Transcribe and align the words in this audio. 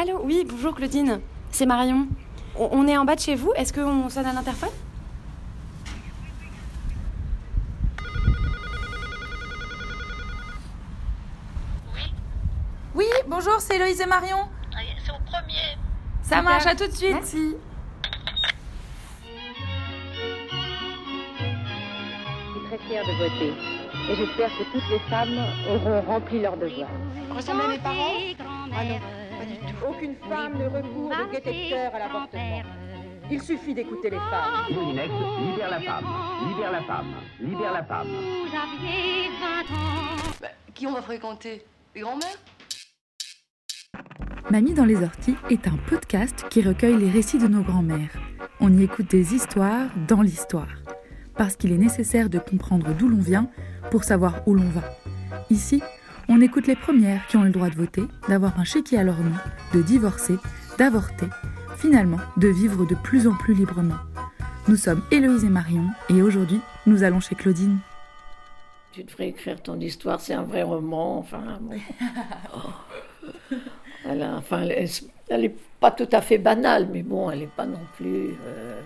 Allô, 0.00 0.20
oui, 0.22 0.46
bonjour 0.48 0.76
Claudine. 0.76 1.20
C'est 1.50 1.66
Marion. 1.66 2.06
On, 2.56 2.68
on 2.70 2.86
est 2.86 2.96
en 2.96 3.04
bas 3.04 3.16
de 3.16 3.20
chez 3.20 3.34
vous. 3.34 3.52
Est-ce 3.56 3.72
qu'on 3.72 4.08
sonne 4.08 4.26
à 4.26 4.32
l'interphone? 4.32 4.68
Oui, 12.94 13.06
bonjour, 13.26 13.54
c'est 13.58 13.74
Héloïse 13.74 14.00
et 14.00 14.06
Marion. 14.06 14.38
C'est 15.04 15.10
au 15.10 15.18
premier. 15.26 15.76
Ça 16.22 16.42
marche, 16.42 16.66
à 16.66 16.76
tout 16.76 16.86
de 16.86 16.92
suite. 16.92 17.14
Merci. 17.14 17.56
Je 22.44 22.52
suis 22.52 22.68
très 22.68 22.78
fière 22.86 23.04
de 23.04 23.12
voter. 23.18 23.52
Et 24.10 24.14
j'espère 24.14 24.50
que 24.50 24.62
toutes 24.72 24.88
les 24.90 25.00
femmes 25.10 25.44
auront 25.68 26.00
rempli 26.02 26.40
leur 26.40 26.56
devoir. 26.56 26.88
Ressemblez 27.34 27.64
à 27.64 27.68
mes 27.68 27.78
parents? 27.78 28.12
Ah 28.78 28.84
non. 28.84 29.00
Aucune 29.86 30.16
femme 30.28 30.58
ne 30.58 30.66
recourt 30.66 31.12
au 31.12 31.30
détecteur 31.30 31.94
à 31.94 31.98
l'avortement. 31.98 32.62
Il 33.30 33.42
suffit 33.42 33.74
d'écouter 33.74 34.10
les 34.10 34.16
femmes. 34.16 34.72
Moulinex, 34.72 35.12
libère 35.42 35.70
la 35.70 35.80
femme, 35.80 36.04
libère 36.48 36.72
la 36.72 36.82
femme, 36.82 37.14
libère 37.40 37.72
la 37.72 37.84
femme. 37.84 38.08
Bah, 40.40 40.48
qui 40.74 40.86
on 40.86 40.92
va 40.92 41.02
fréquenter? 41.02 41.64
Les 41.94 42.00
grands-mères? 42.00 42.38
Mamie 44.50 44.72
dans 44.72 44.86
les 44.86 45.02
orties 45.02 45.36
est 45.50 45.68
un 45.68 45.76
podcast 45.88 46.46
qui 46.48 46.62
recueille 46.62 46.96
les 46.96 47.10
récits 47.10 47.38
de 47.38 47.48
nos 47.48 47.62
grands-mères. 47.62 48.16
On 48.60 48.72
y 48.76 48.82
écoute 48.82 49.10
des 49.10 49.34
histoires 49.34 49.88
dans 50.08 50.22
l'histoire. 50.22 50.68
Parce 51.36 51.54
qu'il 51.54 51.70
est 51.70 51.78
nécessaire 51.78 52.30
de 52.30 52.38
comprendre 52.38 52.94
d'où 52.94 53.08
l'on 53.08 53.20
vient 53.20 53.48
pour 53.90 54.04
savoir 54.04 54.40
où 54.46 54.54
l'on 54.54 54.68
va. 54.70 54.82
Ici, 55.50 55.82
on 56.28 56.40
écoute 56.40 56.66
les 56.66 56.76
premières 56.76 57.26
qui 57.28 57.36
ont 57.36 57.42
le 57.42 57.50
droit 57.50 57.70
de 57.70 57.74
voter, 57.74 58.02
d'avoir 58.28 58.58
un 58.58 58.64
chéquier 58.64 58.98
à 58.98 59.02
leur 59.04 59.18
nom, 59.18 59.32
de 59.74 59.82
divorcer, 59.82 60.36
d'avorter, 60.78 61.26
finalement 61.76 62.18
de 62.36 62.48
vivre 62.48 62.84
de 62.86 62.94
plus 62.94 63.26
en 63.26 63.34
plus 63.34 63.54
librement. 63.54 63.96
Nous 64.68 64.76
sommes 64.76 65.02
Héloïse 65.10 65.44
et 65.44 65.48
Marion 65.48 65.84
et 66.10 66.20
aujourd'hui, 66.22 66.60
nous 66.86 67.02
allons 67.02 67.20
chez 67.20 67.34
Claudine. 67.34 67.78
Tu 68.92 69.02
devrais 69.04 69.28
écrire 69.28 69.62
ton 69.62 69.78
histoire, 69.80 70.20
c'est 70.20 70.34
un 70.34 70.42
vrai 70.42 70.62
roman. 70.62 71.18
Enfin, 71.18 71.58
bon. 71.60 71.76
Oh. 72.54 73.54
Elle 74.06 74.22
a- 74.22 74.36
enfin, 74.36 74.62
elle 75.28 75.40
n'est 75.40 75.54
pas 75.80 75.90
tout 75.90 76.08
à 76.12 76.20
fait 76.22 76.38
banale, 76.38 76.88
mais 76.92 77.02
bon, 77.02 77.30
elle 77.30 77.40
n'est 77.40 77.46
pas 77.46 77.66
non 77.66 77.80
plus. 77.96 78.30
euh, 78.46 78.80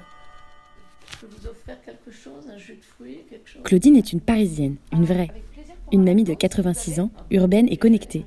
Je 1.10 1.16
peux 1.18 1.26
vous 1.38 1.46
offrir 1.46 1.76
quelque 1.84 2.10
chose, 2.10 2.48
un 2.52 2.58
jus 2.58 2.74
de 2.74 2.84
fruits, 2.84 3.18
quelque 3.30 3.48
chose? 3.48 3.62
Claudine 3.62 3.96
est 3.96 4.12
une 4.12 4.20
Parisienne, 4.20 4.76
une 4.92 5.04
vraie. 5.04 5.30
Une 5.92 6.04
mamie 6.04 6.24
de 6.24 6.32
86 6.32 7.00
ans, 7.00 7.10
urbaine 7.30 7.68
et 7.68 7.76
connectée. 7.76 8.24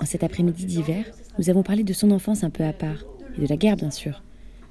En 0.00 0.06
cet 0.06 0.24
après-midi 0.24 0.64
d'hiver, 0.64 1.04
nous 1.38 1.50
avons 1.50 1.62
parlé 1.62 1.84
de 1.84 1.92
son 1.92 2.10
enfance 2.10 2.42
un 2.42 2.48
peu 2.48 2.64
à 2.64 2.72
part, 2.72 3.04
et 3.36 3.42
de 3.42 3.46
la 3.46 3.58
guerre 3.58 3.76
bien 3.76 3.90
sûr, 3.90 4.22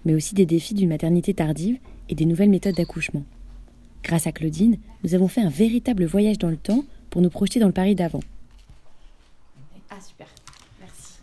mais 0.05 0.15
aussi 0.15 0.33
des 0.33 0.47
défis 0.47 0.73
d'une 0.73 0.89
maternité 0.89 1.35
tardive 1.35 1.77
et 2.09 2.15
des 2.15 2.25
nouvelles 2.25 2.49
méthodes 2.49 2.73
d'accouchement. 2.73 3.23
Grâce 4.03 4.25
à 4.25 4.31
Claudine, 4.31 4.79
nous 5.03 5.13
avons 5.13 5.27
fait 5.27 5.41
un 5.41 5.49
véritable 5.49 6.05
voyage 6.05 6.39
dans 6.39 6.49
le 6.49 6.57
temps 6.57 6.83
pour 7.11 7.21
nous 7.21 7.29
projeter 7.29 7.59
dans 7.59 7.67
le 7.67 7.73
Paris 7.73 7.93
d'avant. 7.93 8.21
Ah, 9.91 10.01
super. 10.01 10.27
Merci. 10.79 11.19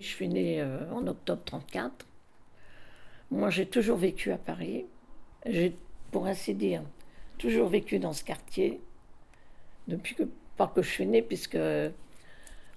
Je 0.00 0.06
suis 0.06 0.28
née 0.28 0.60
euh, 0.60 0.92
en 0.92 1.06
octobre 1.06 1.42
34. 1.44 2.04
Moi, 3.30 3.50
j'ai 3.50 3.66
toujours 3.66 3.96
vécu 3.96 4.32
à 4.32 4.38
Paris. 4.38 4.86
J'ai, 5.46 5.72
pour 6.10 6.26
ainsi 6.26 6.52
dire, 6.54 6.82
toujours 7.40 7.68
vécu 7.68 7.98
dans 7.98 8.12
ce 8.14 8.24
quartier. 8.24 8.80
Depuis 9.88 10.14
que, 10.14 10.22
que 10.22 10.82
je 10.82 10.90
suis 10.90 11.06
née, 11.06 11.22
puisque 11.22 11.58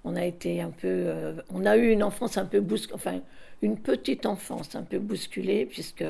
on 0.04 0.16
a 0.16 0.24
été 0.24 0.60
un 0.60 0.70
peu, 0.70 0.88
euh, 0.88 1.34
on 1.50 1.64
a 1.66 1.76
eu 1.76 1.90
une 1.90 2.02
enfance 2.02 2.36
un 2.36 2.44
peu 2.46 2.60
bousculée, 2.60 2.94
enfin, 2.94 3.20
une 3.62 3.78
petite 3.78 4.26
enfance 4.26 4.74
un 4.74 4.82
peu 4.82 4.98
bousculée, 4.98 5.66
puisque 5.66 6.04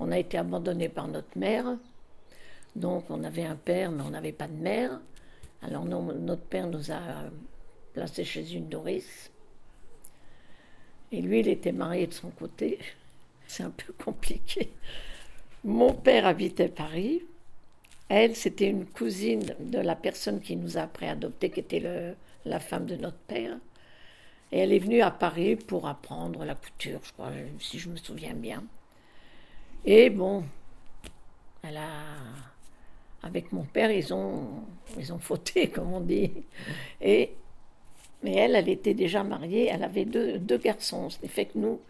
on 0.00 0.10
a 0.12 0.18
été 0.18 0.38
abandonné 0.38 0.88
par 0.88 1.08
notre 1.08 1.38
mère. 1.38 1.76
Donc, 2.76 3.04
on 3.10 3.22
avait 3.24 3.44
un 3.44 3.56
père, 3.56 3.90
mais 3.92 4.02
on 4.02 4.10
n'avait 4.10 4.32
pas 4.32 4.48
de 4.48 4.54
mère. 4.54 5.00
Alors, 5.62 5.84
non- 5.84 6.12
notre 6.14 6.42
père 6.42 6.66
nous 6.68 6.90
a 6.92 7.00
placés 7.94 8.24
chez 8.24 8.54
une 8.54 8.68
nourrice. 8.68 9.30
Et 11.12 11.20
lui, 11.20 11.40
il 11.40 11.48
était 11.48 11.72
marié 11.72 12.06
de 12.06 12.12
son 12.14 12.30
côté. 12.30 12.78
C'est 13.46 13.62
un 13.64 13.70
peu 13.70 13.92
compliqué. 13.92 14.70
Mon 15.64 15.94
père 15.94 16.26
habitait 16.26 16.68
Paris. 16.68 17.22
Elle, 18.10 18.34
c'était 18.34 18.68
une 18.68 18.86
cousine 18.86 19.54
de 19.60 19.78
la 19.78 19.94
personne 19.94 20.40
qui 20.40 20.56
nous 20.56 20.76
a 20.76 20.82
après 20.82 21.08
adoptés, 21.08 21.48
qui 21.48 21.60
était 21.60 22.16
la 22.44 22.58
femme 22.58 22.86
de 22.86 22.96
notre 22.96 23.18
père. 23.18 23.56
Et 24.50 24.58
elle 24.58 24.72
est 24.72 24.80
venue 24.80 25.00
à 25.00 25.12
Paris 25.12 25.54
pour 25.54 25.86
apprendre 25.86 26.44
la 26.44 26.56
couture, 26.56 26.98
je 27.04 27.12
crois, 27.12 27.30
si 27.60 27.78
je 27.78 27.88
me 27.88 27.96
souviens 27.96 28.34
bien. 28.34 28.64
Et 29.84 30.10
bon, 30.10 30.42
elle 31.62 31.76
a, 31.76 32.16
avec 33.22 33.52
mon 33.52 33.62
père, 33.62 33.92
ils 33.92 34.12
ont, 34.12 34.64
ils 34.98 35.12
ont 35.12 35.20
fauté, 35.20 35.68
comme 35.74 35.92
on 35.94 36.00
dit. 36.00 36.32
Et 37.00 37.34
mais 38.24 38.34
elle, 38.34 38.56
elle 38.56 38.68
était 38.68 38.94
déjà 38.94 39.22
mariée, 39.22 39.68
elle 39.68 39.84
avait 39.84 40.04
deux, 40.04 40.58
garçons. 40.58 41.10
Ce 41.10 41.18
qui 41.18 41.28
fait 41.28 41.46
que 41.46 41.58
nous, 41.58 41.80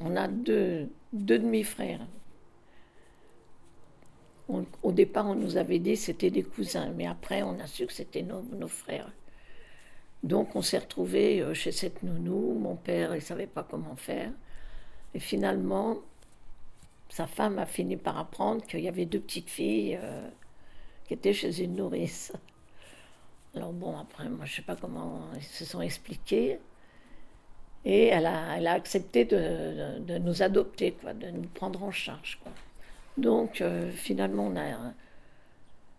on 0.00 0.16
a 0.16 0.26
deux 0.26 0.88
demi-frères. 1.12 2.00
On- 4.52 4.66
au 4.82 4.92
départ, 4.92 5.26
on 5.28 5.34
nous 5.34 5.56
avait 5.56 5.78
dit 5.78 5.92
que 5.94 5.98
c'était 6.00 6.30
des 6.30 6.42
cousins, 6.42 6.90
mais 6.96 7.06
après, 7.06 7.42
on 7.42 7.58
a 7.60 7.66
su 7.66 7.86
que 7.86 7.92
c'était 7.92 8.22
nos, 8.22 8.42
frères. 8.68 9.10
Donc, 10.22 10.54
on 10.56 10.62
s'est 10.62 10.78
retrouvés 10.78 11.40
euh, 11.40 11.54
chez 11.54 11.72
cette 11.72 12.02
nounou. 12.02 12.54
Mon 12.58 12.76
père, 12.76 13.12
il 13.14 13.16
ne 13.18 13.20
savait 13.32 13.46
pas 13.46 13.62
comment 13.64 13.96
faire. 13.96 14.30
Et 15.14 15.20
finalement, 15.20 15.98
sa 17.08 17.26
femme 17.26 17.58
a 17.58 17.66
fini 17.66 17.96
par 17.96 18.18
apprendre 18.18 18.64
qu'il 18.66 18.80
y 18.80 18.88
avait 18.88 19.06
deux 19.06 19.20
petites 19.20 19.50
filles 19.50 19.98
euh, 20.02 20.28
qui 21.06 21.14
étaient 21.14 21.32
chez 21.34 21.62
une 21.64 21.76
nourrice. 21.76 22.32
Alors 23.54 23.72
bon, 23.72 23.96
après, 23.98 24.28
moi, 24.28 24.46
je 24.46 24.56
sais 24.56 24.62
pas 24.62 24.76
comment 24.76 25.22
ils 25.36 25.42
se 25.42 25.64
sont 25.64 25.80
expliqués. 25.80 26.60
Et 27.84 28.06
elle 28.06 28.26
a, 28.26 28.72
accepté 28.72 29.24
de, 29.26 29.36
de- 29.36 30.04
de 30.04 30.18
nous 30.18 30.42
adopter, 30.42 30.92
quoi, 30.92 31.14
de 31.14 31.30
nous 31.30 31.48
prendre 31.48 31.82
en 31.82 31.90
charge. 31.90 32.38
Quoi. 32.42 32.52
Donc, 33.16 33.60
euh, 33.60 33.90
finalement, 33.90 34.46
on 34.46 34.56
a, 34.56 34.92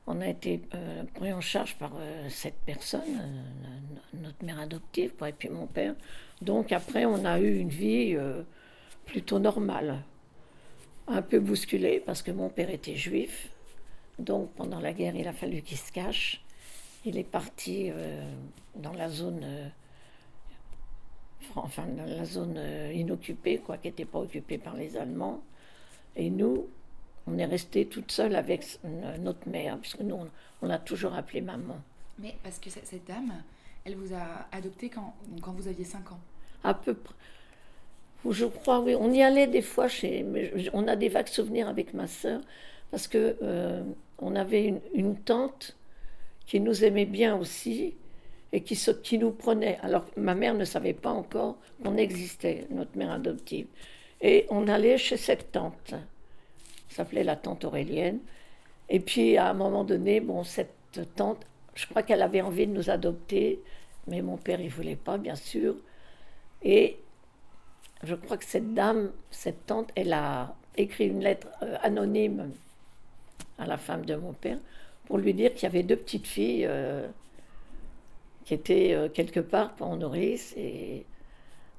on 0.07 0.21
a 0.21 0.27
été 0.27 0.61
euh, 0.73 1.03
pris 1.13 1.33
en 1.33 1.41
charge 1.41 1.75
par 1.75 1.91
cette 2.29 2.59
personne, 2.65 3.01
euh, 3.19 4.17
notre 4.21 4.43
mère 4.43 4.59
adoptive, 4.59 5.13
et 5.25 5.31
puis 5.31 5.49
mon 5.49 5.67
père. 5.67 5.95
Donc, 6.41 6.71
après, 6.71 7.05
on 7.05 7.25
a 7.25 7.39
eu 7.39 7.59
une 7.59 7.69
vie 7.69 8.17
plutôt 9.05 9.39
normale, 9.39 9.97
un 11.07 11.21
peu 11.21 11.39
bousculée, 11.39 12.01
parce 12.05 12.21
que 12.21 12.31
mon 12.31 12.49
père 12.49 12.69
était 12.69 12.95
juif. 12.95 13.49
Donc, 14.17 14.51
pendant 14.53 14.79
la 14.79 14.93
guerre, 14.93 15.15
il 15.15 15.27
a 15.27 15.33
fallu 15.33 15.61
qu'il 15.61 15.77
se 15.77 15.91
cache. 15.91 16.43
Il 17.05 17.17
est 17.17 17.23
parti 17.23 17.91
dans 18.75 18.93
la 18.93 19.09
zone, 19.09 19.45
enfin 21.55 21.85
la 21.97 22.25
zone 22.25 22.59
inoccupée, 22.93 23.57
quoi, 23.59 23.77
qui 23.77 23.87
n'était 23.87 24.05
pas 24.05 24.19
occupée 24.19 24.57
par 24.57 24.75
les 24.75 24.97
Allemands. 24.97 25.41
Et 26.15 26.29
nous, 26.29 26.67
on 27.31 27.37
est 27.37 27.45
resté 27.45 27.85
toute 27.85 28.11
seule 28.11 28.35
avec 28.35 28.65
notre 29.19 29.47
mère, 29.47 29.77
puisque 29.79 30.01
nous, 30.01 30.15
on, 30.15 30.27
on 30.61 30.67
l'a 30.67 30.79
toujours 30.79 31.13
appelée 31.13 31.41
maman. 31.41 31.77
Mais 32.19 32.35
parce 32.43 32.59
que 32.59 32.69
cette 32.69 33.05
dame, 33.07 33.33
elle 33.85 33.95
vous 33.95 34.13
a 34.13 34.47
adopté 34.51 34.89
quand, 34.89 35.13
quand 35.41 35.53
vous 35.53 35.67
aviez 35.67 35.85
5 35.85 36.11
ans? 36.11 36.19
À 36.63 36.73
peu 36.73 36.93
près. 36.93 37.15
Je 38.29 38.45
crois, 38.45 38.81
oui. 38.81 38.95
On 38.95 39.11
y 39.11 39.23
allait 39.23 39.47
des 39.47 39.63
fois 39.63 39.87
chez. 39.87 40.25
On 40.73 40.87
a 40.87 40.95
des 40.95 41.09
vagues 41.09 41.27
souvenirs 41.27 41.67
avec 41.67 41.93
ma 41.93 42.05
sœur, 42.07 42.41
parce 42.91 43.07
que 43.07 43.35
euh, 43.41 43.83
on 44.19 44.35
avait 44.35 44.65
une, 44.65 44.81
une 44.93 45.15
tante 45.17 45.75
qui 46.45 46.59
nous 46.59 46.83
aimait 46.83 47.05
bien 47.05 47.35
aussi 47.35 47.95
et 48.51 48.61
qui, 48.61 48.77
qui 49.01 49.17
nous 49.17 49.31
prenait. 49.31 49.79
Alors 49.81 50.05
ma 50.17 50.35
mère 50.35 50.53
ne 50.53 50.65
savait 50.65 50.93
pas 50.93 51.11
encore 51.11 51.57
qu'on 51.83 51.97
existait, 51.97 52.67
notre 52.69 52.95
mère 52.97 53.11
adoptive. 53.11 53.67
Et 54.21 54.45
on 54.49 54.67
allait 54.67 54.97
chez 54.97 55.17
cette 55.17 55.51
tante. 55.51 55.95
S'appelait 56.91 57.23
la 57.23 57.35
tante 57.35 57.65
Aurélienne. 57.65 58.19
Et 58.89 58.99
puis 58.99 59.37
à 59.37 59.49
un 59.49 59.53
moment 59.53 59.83
donné, 59.85 60.21
bon, 60.21 60.43
cette 60.43 60.73
tante, 61.15 61.45
je 61.75 61.87
crois 61.87 62.03
qu'elle 62.03 62.21
avait 62.21 62.41
envie 62.41 62.67
de 62.67 62.73
nous 62.73 62.89
adopter, 62.89 63.61
mais 64.07 64.21
mon 64.21 64.37
père, 64.37 64.61
il 64.61 64.69
voulait 64.69 64.95
pas, 64.97 65.17
bien 65.17 65.35
sûr. 65.35 65.75
Et 66.63 66.97
je 68.03 68.15
crois 68.15 68.37
que 68.37 68.45
cette 68.45 68.73
dame, 68.73 69.11
cette 69.31 69.65
tante, 69.65 69.91
elle 69.95 70.13
a 70.13 70.55
écrit 70.77 71.07
une 71.07 71.21
lettre 71.21 71.47
euh, 71.63 71.77
anonyme 71.83 72.51
à 73.57 73.65
la 73.65 73.77
femme 73.77 74.05
de 74.05 74.15
mon 74.15 74.33
père 74.33 74.59
pour 75.05 75.17
lui 75.17 75.33
dire 75.33 75.53
qu'il 75.53 75.63
y 75.63 75.65
avait 75.67 75.83
deux 75.83 75.95
petites 75.95 76.27
filles 76.27 76.65
euh, 76.67 77.07
qui 78.45 78.53
étaient 78.53 78.93
euh, 78.93 79.09
quelque 79.09 79.39
part 79.39 79.73
en 79.79 79.97
nourrice. 79.97 80.53
Et 80.57 81.05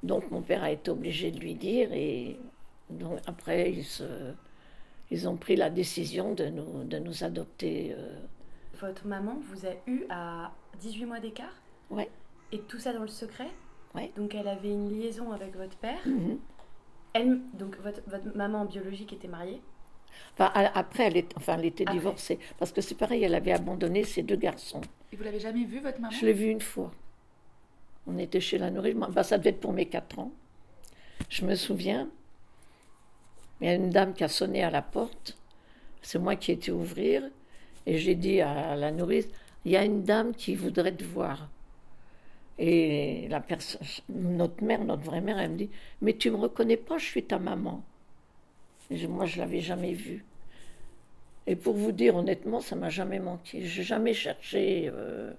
donc 0.03 0.29
mon 0.31 0.41
père 0.41 0.63
a 0.63 0.71
été 0.71 0.91
obligé 0.91 1.31
de 1.31 1.39
lui 1.39 1.55
dire. 1.55 1.91
Et 1.93 2.37
donc 2.89 3.19
après, 3.27 3.71
ils, 3.71 3.85
se- 3.85 4.33
ils 5.13 5.27
ont 5.29 5.35
pris 5.37 5.55
la 5.55 5.69
décision 5.69 6.33
de 6.33 6.45
nous, 6.45 6.83
de 6.85 6.97
nous 6.97 7.23
adopter. 7.23 7.93
euh, 7.97 8.19
Votre 8.79 9.05
maman 9.05 9.37
vous 9.49 9.65
a 9.67 9.73
eu 9.87 10.05
à 10.09 10.51
18 10.79 11.05
mois 11.05 11.19
d'écart? 11.19 11.53
Ouais. 11.91 12.09
Et 12.51 12.59
tout 12.61 12.79
ça 12.79 12.93
dans 12.93 13.01
le 13.03 13.07
secret? 13.07 13.47
Ouais. 13.93 14.11
Donc 14.17 14.33
elle 14.33 14.47
avait 14.47 14.71
une 14.71 14.89
liaison 14.89 15.31
avec 15.31 15.55
votre 15.55 15.77
père? 15.77 15.99
Mhm. 16.05 16.39
Elle, 17.13 17.39
donc 17.53 17.77
votre, 17.81 18.01
votre 18.07 18.35
maman 18.35 18.65
biologique 18.65 19.13
était 19.13 19.27
mariée? 19.27 19.61
Enfin, 20.33 20.51
a- 20.55 20.77
après, 20.79 21.03
elle, 21.03 21.17
est, 21.17 21.31
enfin, 21.37 21.57
elle 21.59 21.65
était 21.65 21.83
Après. 21.83 21.93
divorcée. 21.99 22.39
Parce 22.57 22.71
que 22.71 22.81
c'est 22.81 22.95
pareil, 22.95 23.23
elle 23.23 23.35
avait 23.35 23.51
abandonné 23.51 24.03
ses 24.03 24.23
deux 24.23 24.35
garçons. 24.35 24.81
Et 25.11 25.15
vous 25.15 25.23
l'avez 25.23 25.39
jamais 25.39 25.63
vue, 25.65 25.79
votre 25.79 25.99
maman? 25.99 26.11
Je 26.11 26.25
l'ai 26.25 26.33
vue 26.33 26.49
une 26.49 26.61
fois. 26.61 26.91
On 28.07 28.17
était 28.17 28.39
chez 28.41 28.57
la 28.57 28.71
nourrice. 28.71 28.95
Bah, 28.95 29.21
ça 29.23 29.37
devait 29.37 29.51
être 29.51 29.59
pour 29.59 29.73
mes 29.73 29.85
4 29.85 30.17
ans. 30.19 30.31
Je 31.29 31.45
me 31.45 31.53
souviens. 31.55 32.09
Il 33.61 33.67
y 33.67 33.69
a 33.69 33.73
une 33.75 33.89
dame 33.89 34.13
qui 34.13 34.23
a 34.23 34.27
sonné 34.27 34.63
à 34.63 34.69
la 34.69 34.81
porte. 34.81 35.37
C'est 36.01 36.19
moi 36.19 36.35
qui 36.35 36.51
ai 36.51 36.55
été 36.55 36.71
ouvrir. 36.71 37.23
Et 37.85 37.97
j'ai 37.97 38.15
dit 38.15 38.41
à 38.41 38.75
la 38.75 38.91
nourrice 38.91 39.27
il 39.65 39.71
y 39.71 39.77
a 39.77 39.83
une 39.85 40.03
dame 40.03 40.33
qui 40.35 40.55
voudrait 40.55 40.91
te 40.93 41.03
voir. 41.03 41.49
Et 42.59 43.27
la 43.29 43.39
personne, 43.39 43.81
notre 44.09 44.63
mère, 44.63 44.83
notre 44.83 45.03
vraie 45.03 45.21
mère, 45.21 45.39
elle 45.39 45.51
me 45.51 45.57
dit 45.57 45.69
Mais 46.01 46.13
tu 46.13 46.29
me 46.31 46.37
reconnais 46.37 46.77
pas, 46.77 46.97
je 46.97 47.05
suis 47.05 47.23
ta 47.23 47.39
maman. 47.39 47.83
Moi, 49.09 49.25
je 49.25 49.39
l'avais 49.39 49.61
jamais 49.61 49.93
vue. 49.93 50.23
Et 51.47 51.55
pour 51.55 51.73
vous 51.75 51.91
dire 51.91 52.15
honnêtement, 52.15 52.59
ça 52.61 52.75
m'a 52.75 52.89
jamais 52.89 53.19
manqué. 53.19 53.65
J'ai 53.65 53.83
jamais 53.83 54.13
cherché. 54.13 54.89
euh, 54.93 55.33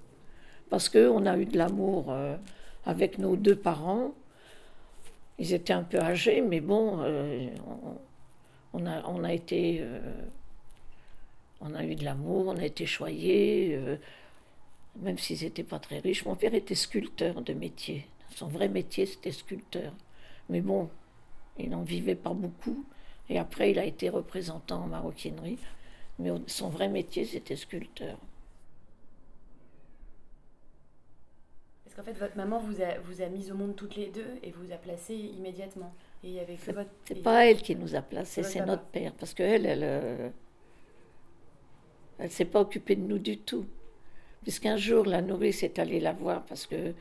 parce 0.71 0.89
qu'on 0.89 1.27
a 1.27 1.39
eu 1.39 1.47
de 1.47 1.57
l'amour 1.57 2.07
euh, 2.11 2.37
avec 2.85 3.19
nos 3.19 3.37
deux 3.37 3.57
parents. 3.57 4.13
Ils 5.39 5.53
étaient 5.53 5.73
un 5.73 5.85
peu 5.85 5.99
âgés, 6.01 6.41
mais 6.41 6.61
bon, 6.61 7.01
euh, 7.03 7.49
on, 8.73 8.87
a, 8.87 9.03
on 9.07 9.25
a 9.25 9.33
été. 9.33 9.79
euh, 9.81 10.01
on 11.61 11.75
a 11.75 11.85
eu 11.85 11.95
de 11.97 12.05
l'amour, 12.05 12.47
on 12.49 12.57
a 12.59 12.65
été 12.65 12.87
choyés, 12.87 13.75
euh, 13.77 13.97
même 14.97 15.19
s'ils 15.19 15.43
n'étaient 15.43 15.63
pas 15.65 15.79
très 15.79 15.99
riches. 16.01 16.25
Mon 16.25 16.37
père 16.37 16.55
était 16.55 16.75
sculpteur 16.75 17.43
de 17.43 17.53
métier. 17.55 18.07
Son 18.35 18.49
vrai 18.49 18.69
métier, 18.69 19.07
c'était 19.07 19.33
sculpteur. 19.33 19.93
Mais 20.49 20.61
bon, 20.61 20.89
il 21.59 21.71
n'en 21.71 21.83
vivait 21.83 22.15
pas 22.17 22.35
beaucoup. 22.35 22.85
Et 23.31 23.39
après, 23.39 23.71
il 23.73 23.79
a 23.79 23.85
été 23.85 24.09
représentant 24.11 24.85
en 24.85 24.89
maroquinerie. 24.89 25.59
Mais 26.19 26.31
son 26.47 26.69
vrai 26.71 26.89
métier, 26.89 27.25
c'était 27.25 27.57
sculpteur. 27.57 28.19
Parce 31.85 31.94
qu'en 31.94 31.94
fait, 32.05 32.13
votre 32.13 32.37
maman 32.37 32.59
vous 32.59 32.81
a, 32.83 32.99
vous 33.05 33.23
a 33.23 33.27
mis 33.27 33.51
au 33.51 33.55
monde 33.55 33.75
toutes 33.77 33.97
les 33.97 34.09
deux 34.09 34.39
et 34.43 34.51
vous 34.51 34.73
a 34.73 34.77
placé 34.77 35.15
immédiatement. 35.15 35.95
Et 36.23 36.29
il 36.29 36.35
y 36.35 36.41
avait 36.41 36.57
que 36.57 36.71
votre. 36.73 36.91
C'est 37.07 37.23
pas 37.23 37.47
elle 37.47 37.61
qui 37.61 37.77
nous 37.77 37.95
a 37.95 38.03
placés, 38.03 38.43
c'est 38.43 38.61
papa. 38.61 38.73
notre 38.73 38.85
père. 38.85 39.13
Parce 39.13 39.35
qu'elle, 39.35 39.67
elle, 39.67 39.83
euh, 39.83 40.29
elle 42.19 42.31
s'est 42.31 42.45
pas 42.45 42.61
occupée 42.61 42.97
de 42.97 43.03
nous 43.03 43.19
du 43.19 43.39
tout. 43.39 43.67
Puisqu'un 44.43 44.77
jour, 44.77 45.05
la 45.07 45.23
nourrice 45.23 45.63
est 45.63 45.79
allée 45.79 46.01
la 46.01 46.13
voir 46.13 46.45
parce 46.45 46.67
que 46.67 46.95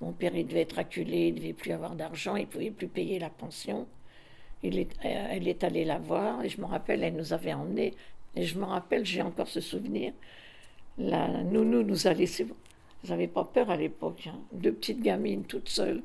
mon 0.00 0.12
père, 0.12 0.34
il 0.34 0.46
devait 0.46 0.62
être 0.62 0.78
acculé, 0.78 1.28
il 1.28 1.34
devait 1.34 1.52
plus 1.52 1.72
avoir 1.72 1.94
d'argent, 1.94 2.36
il 2.36 2.46
pouvait 2.46 2.70
plus 2.70 2.88
payer 2.88 3.18
la 3.18 3.30
pension. 3.30 3.86
Il 4.62 4.78
est, 4.78 4.92
euh, 5.04 5.26
elle 5.30 5.48
est 5.48 5.64
allée 5.64 5.84
la 5.84 5.98
voir 5.98 6.42
et 6.44 6.48
je 6.48 6.60
me 6.60 6.66
rappelle, 6.66 7.02
elle 7.02 7.16
nous 7.16 7.32
avait 7.32 7.52
emmenés. 7.52 7.94
Et 8.34 8.44
je 8.44 8.58
me 8.58 8.64
rappelle, 8.64 9.04
j'ai 9.04 9.22
encore 9.22 9.48
ce 9.48 9.60
souvenir. 9.60 10.12
La 10.98 11.28
nounou 11.42 11.82
nous 11.82 12.06
a 12.06 12.14
laissés. 12.14 12.46
J'avais 13.04 13.28
pas 13.28 13.44
peur 13.44 13.70
à 13.70 13.76
l'époque. 13.76 14.26
hein. 14.26 14.38
Deux 14.52 14.72
petites 14.72 15.00
gamines 15.02 15.44
toutes 15.44 15.68
seules 15.68 16.02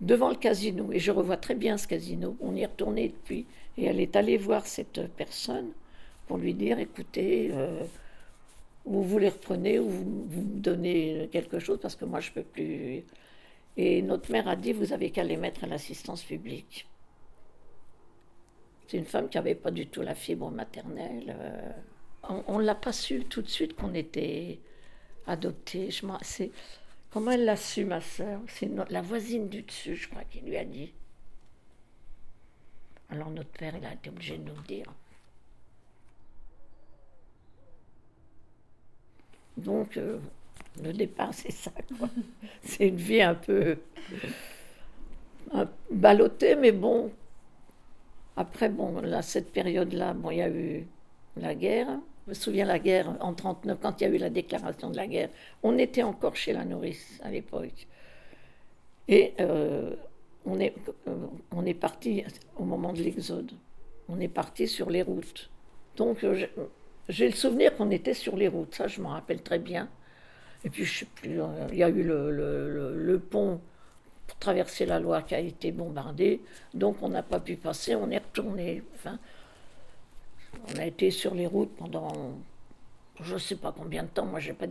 devant 0.00 0.30
le 0.30 0.36
casino. 0.36 0.90
Et 0.92 0.98
je 0.98 1.10
revois 1.10 1.36
très 1.36 1.54
bien 1.54 1.76
ce 1.76 1.86
casino. 1.86 2.36
On 2.40 2.54
y 2.54 2.62
est 2.62 2.66
retourné 2.66 3.08
depuis. 3.08 3.46
Et 3.76 3.84
elle 3.86 4.00
est 4.00 4.16
allée 4.16 4.36
voir 4.38 4.66
cette 4.66 5.06
personne 5.16 5.72
pour 6.26 6.38
lui 6.38 6.54
dire 6.54 6.78
écoutez, 6.78 7.50
euh, 7.52 7.84
ou 8.84 9.02
vous 9.02 9.18
les 9.18 9.28
reprenez, 9.28 9.78
ou 9.78 9.88
vous, 9.88 10.04
me 10.04 10.60
donnez 10.60 11.28
quelque 11.32 11.58
chose, 11.58 11.78
parce 11.80 11.96
que 11.96 12.04
moi, 12.04 12.20
je 12.20 12.30
peux 12.30 12.42
plus. 12.42 13.02
Et 13.76 14.02
notre 14.02 14.30
mère 14.30 14.48
a 14.48 14.56
dit 14.56 14.72
vous 14.72 14.92
avez 14.92 15.10
qu'à 15.10 15.24
les 15.24 15.36
mettre 15.36 15.64
à 15.64 15.66
l'assistance 15.66 16.22
publique. 16.22 16.86
C'est 18.86 18.98
une 18.98 19.06
femme 19.06 19.28
qui 19.28 19.36
n'avait 19.38 19.54
pas 19.54 19.70
du 19.70 19.86
tout 19.86 20.02
la 20.02 20.14
fibre 20.14 20.50
maternelle. 20.50 21.34
euh. 21.38 21.72
On 22.48 22.58
ne 22.58 22.64
l'a 22.64 22.74
pas 22.74 22.92
su 22.92 23.24
tout 23.24 23.42
de 23.42 23.48
suite 23.48 23.74
qu'on 23.76 23.92
était 23.94 24.58
adoptés. 25.26 25.90
Je 25.90 26.06
c'est- 26.22 26.50
Comment 27.10 27.32
elle 27.32 27.44
l'a 27.46 27.56
su, 27.56 27.84
ma 27.84 28.00
sœur? 28.00 28.40
C'est 28.48 28.70
la 28.90 29.02
voisine 29.02 29.48
du 29.48 29.62
dessus, 29.62 29.96
je 29.96 30.08
crois, 30.08 30.24
qui 30.24 30.40
lui 30.40 30.56
a 30.56 30.64
dit. 30.64 30.92
Alors 33.08 33.30
notre 33.30 33.48
père, 33.48 33.74
il 33.78 33.84
a 33.86 33.94
été 33.94 34.10
obligé 34.10 34.36
de 34.36 34.42
nous 34.44 34.54
le 34.54 34.62
dire. 34.62 34.92
Donc, 39.56 39.96
euh, 39.96 40.18
le 40.82 40.92
départ, 40.92 41.30
c'est 41.34 41.52
ça. 41.52 41.70
C'est 42.62 42.88
une 42.88 42.96
vie 42.96 43.22
un 43.22 43.34
peu 43.34 43.76
ballottée, 45.90 46.56
mais 46.56 46.72
bon. 46.72 47.10
Après, 48.36 48.68
bon, 48.68 49.00
là, 49.00 49.22
cette 49.22 49.52
période-là, 49.52 50.14
bon, 50.14 50.30
il 50.30 50.38
y 50.38 50.42
a 50.42 50.48
eu 50.48 50.86
la 51.36 51.54
guerre. 51.54 51.98
Je 52.26 52.30
me 52.30 52.34
souviens 52.34 52.66
la 52.66 52.78
guerre 52.78 53.16
en 53.20 53.32
39, 53.34 53.78
quand 53.80 54.00
il 54.00 54.04
y 54.04 54.06
a 54.06 54.10
eu 54.14 54.18
la 54.18 54.28
déclaration 54.30 54.90
de 54.90 54.96
la 54.96 55.06
guerre. 55.06 55.30
On 55.62 55.78
était 55.78 56.02
encore 56.02 56.36
chez 56.36 56.52
la 56.52 56.64
nourrice 56.66 57.18
à 57.22 57.30
l'époque. 57.30 57.86
Et 59.08 59.34
euh, 59.40 59.94
on 60.46 60.58
est, 60.60 60.74
euh, 61.08 61.14
on 61.52 61.64
est 61.66 61.74
parti 61.74 62.24
au 62.56 62.64
moment 62.64 62.92
de 62.92 63.02
l'exode. 63.02 63.52
On 64.08 64.20
est 64.20 64.28
parti 64.28 64.66
sur 64.68 64.90
les 64.90 65.02
routes. 65.02 65.50
Donc 65.96 66.24
euh, 66.24 66.46
j'ai- 67.08 67.28
le 67.28 67.34
souvenir 67.34 67.74
qu'on 67.76 67.90
était 67.90 68.14
sur 68.14 68.36
les 68.36 68.48
routes, 68.48 68.74
ça 68.74 68.86
je 68.88 69.00
m'en 69.00 69.10
rappelle 69.10 69.42
très 69.42 69.58
bien. 69.58 69.88
Et 70.64 70.70
puis 70.70 70.84
je 70.84 71.00
sais 71.00 71.06
plus, 71.14 71.40
il 71.72 71.78
y 71.78 71.82
a 71.84 71.88
eu 71.90 72.02
le, 72.02 72.30
le- 72.32 73.18
pont 73.20 73.60
pour 74.26 74.38
traverser 74.38 74.86
la 74.86 75.00
Loire 75.00 75.26
qui 75.26 75.34
a 75.34 75.40
été 75.40 75.72
bombardé, 75.72 76.40
donc 76.74 77.02
on 77.02 77.10
n'a 77.10 77.22
pas 77.22 77.40
pu 77.40 77.56
passer, 77.56 77.94
on 77.96 78.10
est 78.10 78.18
retourné. 78.18 78.82
On 80.68 80.78
a 80.78 80.86
été 80.86 81.10
sur 81.10 81.34
les 81.34 81.46
routes 81.46 81.74
pendant 81.76 82.34
je 83.20 83.34
ne 83.34 83.38
sais 83.38 83.56
pas 83.56 83.72
combien 83.76 84.02
de 84.02 84.08
temps, 84.08 84.26
moi 84.26 84.40
j'ai 84.40 84.52
pas 84.52 84.66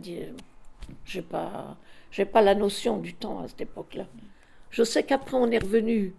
pas, 1.30 1.76
pas 2.32 2.42
la 2.42 2.54
notion 2.54 2.98
du 2.98 3.14
temps 3.14 3.40
à 3.40 3.48
cette 3.48 3.62
époque-là. 3.62 4.06
Je 4.70 4.82
sais 4.82 5.02
qu'après 5.02 5.36
on 5.36 5.50
est 5.50 5.58
revenu, 5.58 6.14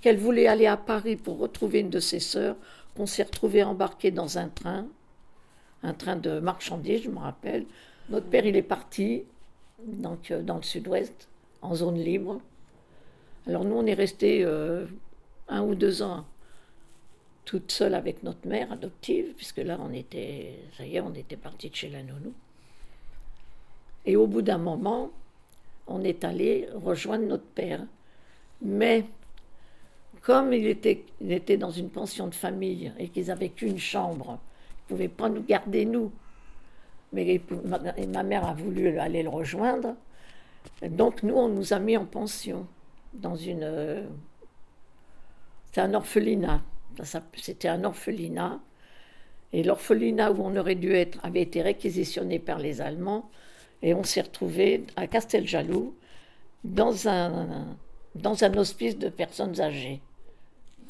qu'elle 0.00 0.18
voulait 0.18 0.46
aller 0.46 0.66
à 0.66 0.76
Paris 0.76 1.16
pour 1.16 1.38
retrouver 1.38 1.80
une 1.80 1.90
de 1.90 2.00
ses 2.00 2.20
sœurs, 2.20 2.56
qu'on 2.96 3.06
s'est 3.06 3.24
retrouvé 3.24 3.64
embarqué 3.64 4.10
dans 4.10 4.38
un 4.38 4.48
train, 4.48 4.86
un 5.82 5.94
train 5.94 6.16
de 6.16 6.38
marchandises, 6.38 7.02
je 7.02 7.10
me 7.10 7.18
rappelle. 7.18 7.66
Notre 8.08 8.26
père 8.26 8.46
il 8.46 8.56
est 8.56 8.62
parti, 8.62 9.24
donc 9.82 10.30
euh, 10.30 10.42
dans 10.42 10.56
le 10.56 10.62
sud-ouest, 10.62 11.28
en 11.62 11.74
zone 11.74 11.98
libre. 11.98 12.40
Alors 13.46 13.64
nous 13.64 13.74
on 13.74 13.86
est 13.86 13.94
resté 13.94 14.44
euh, 14.44 14.86
un 15.48 15.62
ou 15.62 15.74
deux 15.74 16.02
ans 16.02 16.24
toute 17.44 17.70
seule 17.72 17.94
avec 17.94 18.22
notre 18.22 18.46
mère 18.48 18.72
adoptive, 18.72 19.34
puisque 19.36 19.58
là, 19.58 19.78
on 19.80 19.92
était, 19.92 20.58
ça 20.76 20.86
y 20.86 20.96
est, 20.96 21.00
on 21.00 21.14
était 21.14 21.36
parti 21.36 21.70
de 21.70 21.74
chez 21.74 21.88
la 21.88 22.02
nounou. 22.02 22.32
Et 24.06 24.16
au 24.16 24.26
bout 24.26 24.42
d'un 24.42 24.58
moment, 24.58 25.10
on 25.86 26.02
est 26.02 26.24
allé 26.24 26.68
rejoindre 26.74 27.26
notre 27.26 27.44
père. 27.44 27.80
Mais 28.62 29.04
comme 30.22 30.52
il 30.52 30.66
était, 30.66 31.04
il 31.20 31.32
était 31.32 31.56
dans 31.56 31.70
une 31.70 31.90
pension 31.90 32.28
de 32.28 32.34
famille 32.34 32.92
et 32.98 33.08
qu'ils 33.08 33.30
avaient 33.30 33.50
qu'une 33.50 33.78
chambre, 33.78 34.38
ils 34.38 34.92
ne 34.92 34.96
pouvaient 34.96 35.08
pas 35.08 35.28
nous 35.28 35.42
garder, 35.42 35.84
nous. 35.84 36.12
Mais 37.12 37.40
et 37.96 38.06
ma 38.06 38.22
mère 38.22 38.46
a 38.46 38.54
voulu 38.54 38.98
aller 38.98 39.22
le 39.22 39.28
rejoindre. 39.28 39.94
Donc 40.82 41.22
nous, 41.22 41.34
on 41.34 41.48
nous 41.48 41.72
a 41.72 41.78
mis 41.78 41.96
en 41.96 42.06
pension 42.06 42.66
dans 43.12 43.36
une... 43.36 43.62
euh, 43.62 44.02
C'est 45.72 45.82
un 45.82 45.94
orphelinat. 45.94 46.62
C'était 47.36 47.68
un 47.68 47.84
orphelinat. 47.84 48.60
Et 49.52 49.62
l'orphelinat 49.62 50.32
où 50.32 50.42
on 50.42 50.56
aurait 50.56 50.74
dû 50.74 50.92
être 50.92 51.18
avait 51.22 51.42
été 51.42 51.62
réquisitionné 51.62 52.38
par 52.38 52.58
les 52.58 52.80
Allemands. 52.80 53.30
Et 53.82 53.94
on 53.94 54.02
s'est 54.02 54.22
retrouvé 54.22 54.84
à 54.96 55.06
Casteljaloux 55.06 55.94
dans 56.64 57.08
un, 57.08 57.76
dans 58.14 58.42
un 58.42 58.56
hospice 58.56 58.98
de 58.98 59.08
personnes 59.08 59.60
âgées. 59.60 60.00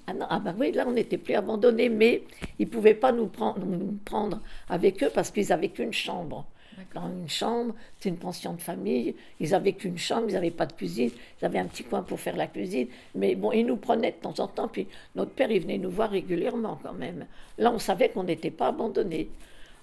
Ah, 0.07 0.13
ah 0.29 0.39
ben 0.39 0.55
oui, 0.59 0.73
là 0.73 0.85
on 0.87 0.93
n'était 0.93 1.19
plus 1.19 1.35
abandonnés, 1.35 1.89
mais 1.89 2.25
ils 2.59 2.67
ne 2.67 2.73
pouvaient 2.73 2.95
pas 2.95 3.13
nous 3.13 3.27
prendre, 3.27 3.65
nous 3.65 3.99
prendre 4.05 4.41
avec 4.69 5.03
eux 5.03 5.11
parce 5.13 5.31
qu'ils 5.31 5.49
n'avaient 5.49 5.71
qu'une 5.71 5.93
chambre. 5.93 6.47
Dans 6.95 7.09
une 7.09 7.29
chambre, 7.29 7.75
c'est 7.99 8.09
une 8.09 8.17
pension 8.17 8.53
de 8.53 8.61
famille, 8.61 9.15
ils 9.41 9.51
n'avaient 9.51 9.73
qu'une 9.73 9.99
chambre, 9.99 10.27
ils 10.29 10.35
n'avaient 10.35 10.51
pas 10.51 10.67
de 10.67 10.73
cuisine, 10.73 11.11
ils 11.41 11.45
avaient 11.45 11.59
un 11.59 11.67
petit 11.67 11.85
coin 11.85 12.03
pour 12.03 12.21
faire 12.21 12.37
la 12.37 12.47
cuisine, 12.47 12.89
mais 13.15 13.35
bon, 13.35 13.53
ils 13.53 13.65
nous 13.65 13.77
prenaient 13.77 14.13
de 14.13 14.17
temps 14.17 14.39
en 14.39 14.47
temps, 14.47 14.69
puis 14.69 14.87
notre 15.15 15.33
père, 15.33 15.51
il 15.51 15.61
venait 15.61 15.79
nous 15.79 15.91
voir 15.91 16.11
régulièrement 16.11 16.79
quand 16.83 16.93
même. 16.93 17.27
Là, 17.59 17.73
on 17.73 17.79
savait 17.79 18.09
qu'on 18.11 18.25
n'était 18.25 18.51
pas 18.51 18.69
abandonnés. 18.69 19.29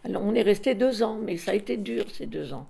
Alors, 0.03 0.23
on 0.23 0.33
est 0.33 0.41
resté 0.41 0.73
deux 0.73 1.03
ans, 1.03 1.19
mais 1.21 1.37
ça 1.37 1.51
a 1.51 1.55
été 1.55 1.77
dur 1.77 2.05
ces 2.11 2.25
deux 2.25 2.53
ans. 2.53 2.67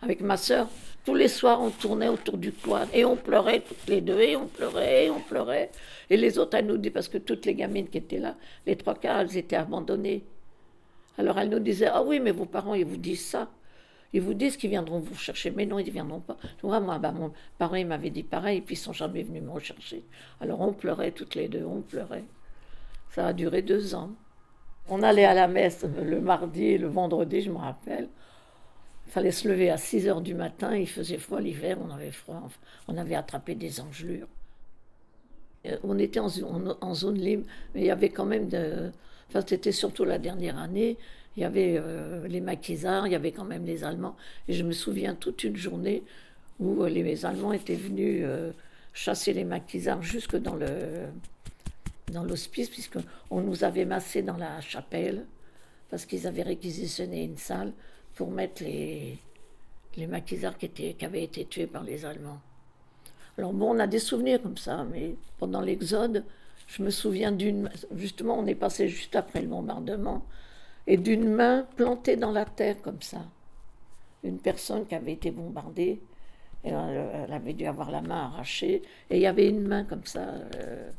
Avec 0.00 0.20
ma 0.20 0.36
sœur, 0.36 0.68
tous 1.04 1.14
les 1.14 1.28
soirs, 1.28 1.60
on 1.60 1.70
tournait 1.70 2.08
autour 2.08 2.38
du 2.38 2.52
cloître 2.52 2.90
et 2.94 3.04
on 3.04 3.16
pleurait 3.16 3.60
toutes 3.60 3.88
les 3.88 4.00
deux, 4.00 4.20
et 4.20 4.36
on 4.36 4.46
pleurait, 4.46 5.06
et 5.06 5.10
on 5.10 5.20
pleurait. 5.20 5.70
Et 6.08 6.16
les 6.16 6.38
autres, 6.38 6.56
elles 6.56 6.66
nous 6.66 6.76
disaient, 6.76 6.92
parce 6.92 7.08
que 7.08 7.18
toutes 7.18 7.46
les 7.46 7.54
gamines 7.54 7.88
qui 7.88 7.98
étaient 7.98 8.18
là, 8.18 8.36
les 8.66 8.76
trois 8.76 8.94
quarts, 8.94 9.20
elles 9.20 9.36
étaient 9.36 9.56
abandonnées. 9.56 10.22
Alors 11.18 11.38
elle 11.38 11.50
nous 11.50 11.58
disait, 11.58 11.88
ah 11.92 12.02
oui, 12.02 12.20
mais 12.20 12.30
vos 12.30 12.46
parents, 12.46 12.74
ils 12.74 12.86
vous 12.86 12.96
disent 12.96 13.26
ça. 13.26 13.50
Ils 14.12 14.22
vous 14.22 14.34
disent 14.34 14.56
qu'ils 14.56 14.70
viendront 14.70 15.00
vous 15.00 15.14
chercher, 15.14 15.50
mais 15.50 15.66
non, 15.66 15.78
ils 15.78 15.86
ne 15.86 15.90
viendront 15.90 16.20
pas. 16.20 16.38
Vois, 16.62 16.80
moi, 16.80 16.98
bah, 16.98 17.12
mon 17.12 17.32
parrain 17.58 17.84
m'avait 17.84 18.10
dit 18.10 18.22
pareil, 18.22 18.58
et 18.58 18.60
puis 18.62 18.74
ils 18.74 18.78
sont 18.78 18.94
jamais 18.94 19.22
venus 19.22 19.42
me 19.42 19.50
rechercher. 19.50 20.04
Alors 20.40 20.60
on 20.60 20.72
pleurait 20.72 21.10
toutes 21.10 21.34
les 21.34 21.48
deux, 21.48 21.64
on 21.64 21.82
pleurait. 21.82 22.24
Ça 23.10 23.26
a 23.26 23.32
duré 23.32 23.60
deux 23.60 23.94
ans. 23.94 24.10
On 24.88 25.02
allait 25.02 25.26
à 25.26 25.34
la 25.34 25.48
messe 25.48 25.84
le 25.84 26.20
mardi 26.20 26.64
et 26.64 26.78
le 26.78 26.88
vendredi, 26.88 27.42
je 27.42 27.50
me 27.50 27.58
rappelle. 27.58 28.08
Il 29.06 29.12
fallait 29.12 29.32
se 29.32 29.48
lever 29.48 29.70
à 29.70 29.76
6 29.76 30.08
heures 30.08 30.20
du 30.20 30.34
matin, 30.34 30.76
il 30.76 30.88
faisait 30.88 31.18
froid 31.18 31.40
l'hiver, 31.40 31.78
on 31.82 31.90
avait 31.90 32.10
froid, 32.10 32.48
on 32.88 32.96
avait 32.96 33.14
attrapé 33.14 33.54
des 33.54 33.80
engelures. 33.80 34.28
Euh, 35.66 35.76
on 35.82 35.98
était 35.98 36.20
en, 36.20 36.28
zone 36.94 37.18
libre, 37.18 37.44
mais 37.74 37.82
il 37.82 37.86
y 37.86 37.90
avait 37.90 38.10
quand 38.10 38.26
même 38.26 38.48
de. 38.48 38.90
Enfin, 39.28 39.44
c'était 39.46 39.72
surtout 39.72 40.04
la 40.04 40.18
dernière 40.18 40.58
année. 40.58 40.96
Il 41.36 41.42
y 41.42 41.44
avait 41.44 41.76
euh, 41.78 42.26
les 42.28 42.40
maquisards, 42.40 43.06
il 43.06 43.12
y 43.12 43.16
avait 43.16 43.32
quand 43.32 43.44
même 43.44 43.64
les 43.64 43.84
Allemands. 43.84 44.16
Et 44.48 44.54
je 44.54 44.64
me 44.64 44.72
souviens 44.72 45.14
toute 45.14 45.44
une 45.44 45.56
journée 45.56 46.02
où 46.58 46.82
euh, 46.82 46.88
les 46.88 47.24
Allemands 47.24 47.52
étaient 47.52 47.74
venus 47.74 48.24
chasser 48.92 49.32
les 49.32 49.44
maquisards 49.44 50.02
jusque 50.02 50.36
dans 50.36 50.56
le 50.56 51.06
dans 52.12 52.24
l'hospice, 52.24 52.70
puisqu'on 52.70 53.40
nous 53.42 53.64
avait 53.64 53.84
massés 53.84 54.22
dans 54.22 54.38
la 54.38 54.62
chapelle, 54.62 55.26
parce 55.90 56.06
qu'ils 56.06 56.26
avaient 56.26 56.42
réquisitionné 56.42 57.24
une 57.24 57.36
salle 57.36 57.72
pour 58.14 58.30
mettre 58.30 58.62
les, 58.62 59.18
les 59.96 60.06
maquisards 60.06 60.56
qui, 60.56 60.66
étaient, 60.66 60.94
qui 60.94 61.04
avaient 61.04 61.24
été 61.24 61.44
tués 61.44 61.66
par 61.66 61.84
les 61.84 62.04
Allemands. 62.04 62.40
Alors 63.38 63.52
bon, 63.52 63.76
on 63.76 63.78
a 63.78 63.86
des 63.86 64.00
souvenirs 64.00 64.42
comme 64.42 64.56
ça, 64.56 64.84
mais 64.90 65.14
pendant 65.38 65.60
l'exode, 65.60 66.24
je 66.66 66.82
me 66.82 66.90
souviens 66.90 67.30
d'une... 67.30 67.70
Justement, 67.94 68.36
on 68.36 68.46
est 68.46 68.56
passé 68.56 68.88
juste 68.88 69.14
après 69.14 69.40
le 69.40 69.46
bombardement, 69.46 70.24
et 70.88 70.96
d'une 70.96 71.28
main 71.28 71.66
plantée 71.76 72.16
dans 72.16 72.32
la 72.32 72.44
terre 72.44 72.82
comme 72.82 73.00
ça. 73.00 73.20
Une 74.24 74.38
personne 74.38 74.86
qui 74.86 74.94
avait 74.96 75.12
été 75.12 75.30
bombardée, 75.30 76.00
elle, 76.64 77.32
avait 77.32 77.52
dû 77.52 77.64
avoir 77.66 77.92
la 77.92 78.00
main 78.00 78.24
arrachée, 78.24 78.82
et 79.08 79.16
il 79.16 79.20
y 79.20 79.26
avait 79.26 79.48
une 79.48 79.66
main 79.66 79.84
comme 79.84 80.04
ça. 80.04 80.20
Euh... 80.56 80.90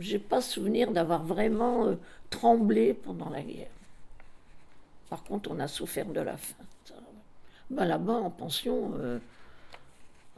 J'ai 0.00 0.18
pas 0.18 0.40
souvenir 0.40 0.90
d'avoir 0.90 1.22
vraiment 1.22 1.86
euh, 1.86 1.94
tremblé 2.28 2.92
pendant 2.92 3.30
la 3.30 3.42
guerre. 3.42 3.70
Par 5.08 5.22
contre, 5.22 5.50
on 5.52 5.60
a 5.60 5.68
souffert 5.68 6.06
de 6.06 6.20
la 6.20 6.36
faim. 6.36 6.64
Ben, 7.70 7.84
Là-bas, 7.84 8.14
en 8.14 8.30
pension, 8.30 8.92
euh, 8.98 9.18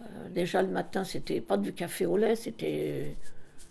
euh, 0.05 0.29
déjà 0.31 0.63
le 0.63 0.69
matin, 0.69 1.05
c'était 1.05 1.41
pas 1.41 1.57
du 1.57 1.73
café 1.73 2.07
au 2.07 2.17
lait, 2.17 2.37
c'était. 2.37 3.17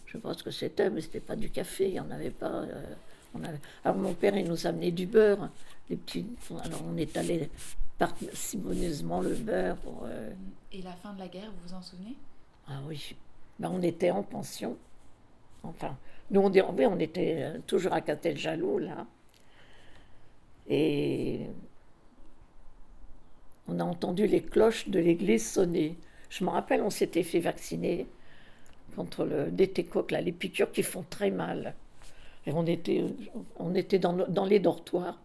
Je 0.05 0.17
ce 0.33 0.43
que 0.43 0.51
c'était, 0.51 0.91
mais 0.91 1.01
c'était 1.01 1.19
pas 1.19 1.35
du 1.35 1.49
café, 1.49 1.87
il 1.87 1.93
n'y 1.93 1.99
en 1.99 2.11
avait 2.11 2.29
pas. 2.29 2.51
Euh, 2.51 2.93
on 3.33 3.43
avait... 3.43 3.59
Alors 3.83 3.97
mon 3.97 4.13
père, 4.13 4.37
il 4.37 4.47
nous 4.47 4.67
amenait 4.67 4.91
du 4.91 5.07
beurre, 5.07 5.49
des 5.89 5.95
petits. 5.95 6.27
Alors 6.63 6.83
on 6.87 6.95
est 6.97 7.17
allé 7.17 7.49
parcimonieusement 7.97 9.21
le 9.21 9.33
beurre. 9.33 9.75
Pour, 9.77 10.03
euh, 10.05 10.31
Et 10.71 10.83
la 10.83 10.93
fin 10.93 11.13
de 11.13 11.19
la 11.19 11.27
guerre, 11.27 11.49
vous 11.49 11.69
vous 11.69 11.73
en 11.73 11.81
souvenez? 11.81 12.15
Ah 12.67 12.79
oui. 12.87 13.15
Ben, 13.57 13.71
on 13.73 13.81
était 13.81 14.11
en 14.11 14.21
pension. 14.21 14.77
Enfin, 15.63 15.97
nous 16.29 16.41
on, 16.41 16.51
on 16.51 16.99
était 16.99 17.53
toujours 17.65 17.93
à 17.93 18.01
Castel-Jaloux, 18.01 18.77
là. 18.77 19.07
Et 20.69 21.47
on 23.67 23.79
a 23.79 23.83
entendu 23.83 24.27
les 24.27 24.41
cloches 24.41 24.89
de 24.89 24.99
l'église 24.99 25.49
sonner. 25.49 25.97
Je 26.33 26.43
me 26.43 26.49
rappelle, 26.49 26.81
on 26.81 26.89
s'était 26.89 27.21
fait 27.21 27.39
vacciner 27.39 28.07
contre 28.95 29.23
le 29.23 29.51
DT-coq, 29.51 30.11
les 30.11 30.31
piqûres 30.31 30.71
qui 30.71 30.81
font 30.81 31.05
très 31.07 31.29
mal. 31.29 31.75
Et 32.47 32.51
on 32.51 32.65
était, 32.65 33.03
on 33.57 33.75
était 33.75 33.99
dans, 33.99 34.13
dans 34.13 34.45
les 34.45 34.59
dortoirs. 34.59 35.21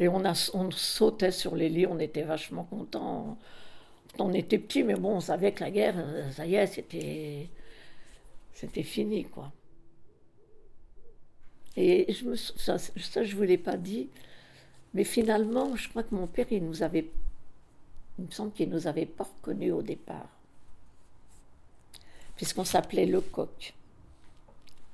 Et 0.00 0.08
on, 0.08 0.24
a, 0.24 0.50
on 0.54 0.68
sautait 0.72 1.30
sur 1.30 1.54
les 1.54 1.68
lits, 1.68 1.86
on 1.86 2.00
était 2.00 2.22
vachement 2.22 2.64
contents. 2.64 3.38
On 4.18 4.32
était 4.32 4.58
petits, 4.58 4.82
mais 4.82 4.96
bon, 4.96 5.18
on 5.18 5.20
savait 5.20 5.52
que 5.52 5.62
la 5.62 5.70
guerre, 5.70 5.94
ça 6.32 6.44
y 6.44 6.56
est, 6.56 6.66
c'était, 6.66 7.48
c'était 8.52 8.82
fini, 8.82 9.26
quoi. 9.26 9.52
Et 11.76 12.12
je 12.12 12.24
me, 12.24 12.34
ça, 12.34 12.78
ça, 12.78 13.22
je 13.22 13.32
ne 13.32 13.36
vous 13.36 13.44
l'ai 13.44 13.58
pas 13.58 13.76
dit, 13.76 14.08
mais 14.92 15.04
finalement, 15.04 15.76
je 15.76 15.88
crois 15.88 16.02
que 16.02 16.16
mon 16.16 16.26
père, 16.26 16.46
il 16.50 16.64
nous 16.64 16.82
avait, 16.82 17.08
il 18.18 18.24
me 18.24 18.30
semble 18.32 18.50
qu'il 18.50 18.70
nous 18.70 18.88
avait 18.88 19.06
pas 19.06 19.22
reconnus 19.22 19.72
au 19.72 19.82
départ 19.82 20.37
puisqu'on 22.38 22.64
s'appelait 22.64 23.04
Lecoq. 23.04 23.74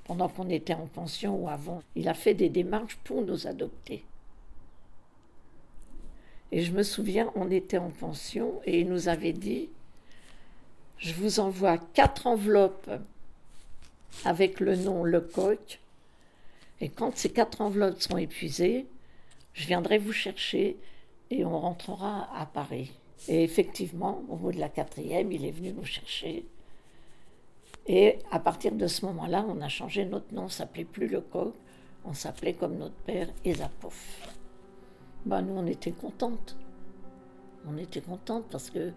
Pendant 0.05 0.29
qu'on 0.29 0.49
était 0.49 0.75
en 0.75 0.87
pension 0.87 1.37
ou 1.37 1.49
avant, 1.49 1.83
il 1.95 2.09
a 2.09 2.15
fait 2.15 2.35
des 2.35 2.49
démarches 2.49 2.99
pour 3.05 3.23
nous 3.23 3.47
adopter. 3.47 4.03
Et 6.53 6.63
je 6.63 6.73
me 6.73 6.83
souviens, 6.83 7.31
on 7.35 7.51
était 7.51 7.79
en 7.79 7.91
pension 7.91 8.61
et 8.65 8.81
il 8.81 8.89
nous 8.89 9.09
avait 9.09 9.33
dit 9.33 9.69
Je 10.99 11.13
vous 11.13 11.39
envoie 11.39 11.79
quatre 11.79 12.27
enveloppes 12.27 12.91
avec 14.25 14.61
le 14.61 14.75
nom 14.77 15.05
Lecoq. 15.05 15.81
Et 16.81 16.89
quand 16.89 17.17
ces 17.17 17.31
quatre 17.31 17.61
enveloppes 17.61 18.01
sont 18.01 18.17
épuisées, 18.17 18.87
je 19.53 19.67
viendrai 19.67 19.99
vous 19.99 20.13
chercher 20.13 20.79
et 21.31 21.45
on 21.45 21.59
rentrera 21.59 22.29
à 22.39 22.47
Paris. 22.47 22.93
Et 23.29 23.43
effectivement, 23.43 24.23
au 24.29 24.37
bout 24.37 24.53
de 24.53 24.61
la 24.61 24.69
quatrième, 24.69 25.31
il 25.33 25.45
est 25.45 25.51
venu 25.51 25.73
nous 25.73 25.85
chercher. 25.85 26.45
Et 27.87 28.19
à 28.31 28.39
partir 28.39 28.73
de 28.73 28.87
ce 28.87 29.05
moment-là, 29.07 29.45
on 29.49 29.61
a 29.61 29.69
changé 29.69 30.05
notre 30.05 30.35
nom, 30.35 30.45
on 30.45 30.49
s'appelait 30.49 30.85
plus 30.85 31.07
Lecoq, 31.07 31.53
on 32.05 32.15
s'appelait 32.15 32.55
comme 32.55 32.77
notre 32.77 32.95
père 32.95 33.29
Esapof. 33.45 34.35
Ben, 35.27 35.43
nous, 35.43 35.55
on 35.55 35.67
était 35.67 35.93
contentes. 35.93 36.57
On 37.67 37.77
était 37.79 38.01
contentes 38.01 38.45
parce 38.51 38.71
que 38.71 38.93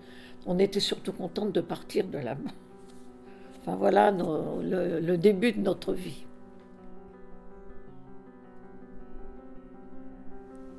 on 0.46 0.60
était 0.60 0.82
surtout 0.82 1.14
contentes 1.14 1.54
de 1.54 1.62
partir 1.62 2.08
de 2.08 2.18
là-bas. 2.18 2.52
Enfin 3.62 3.76
voilà 3.76 4.12
le, 4.12 5.00
le 5.00 5.18
début 5.18 5.52
de 5.52 5.60
notre 5.60 5.94
vie. 5.94 6.26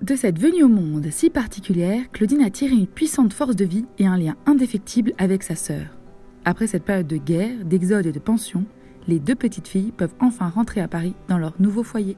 De 0.01 0.17
cette 0.17 0.39
venue 0.39 0.63
au 0.63 0.69
monde 0.69 1.09
si 1.11 1.29
particulière, 1.29 2.11
Claudine 2.13 2.43
a 2.43 2.51
tiré 2.51 2.75
une 2.75 2.87
puissante 2.87 3.33
force 3.33 3.57
de 3.57 3.65
vie 3.65 3.85
et 3.99 4.07
un 4.07 4.17
lien 4.17 4.37
indéfectible 4.47 5.13
avec 5.19 5.43
sa 5.43 5.55
sœur. 5.55 5.98
Après 6.49 6.67
cette 6.67 6.85
période 6.85 7.07
de 7.07 7.19
guerre, 7.19 7.63
d'exode 7.63 8.07
et 8.07 8.13
de 8.13 8.19
pension, 8.19 8.65
les 9.07 9.19
deux 9.19 9.35
petites 9.35 9.69
filles 9.69 9.93
peuvent 9.93 10.15
enfin 10.19 10.49
rentrer 10.49 10.81
à 10.81 10.89
Paris 10.89 11.15
dans 11.29 11.37
leur 11.37 11.53
nouveau 11.61 11.83
foyer. 11.83 12.17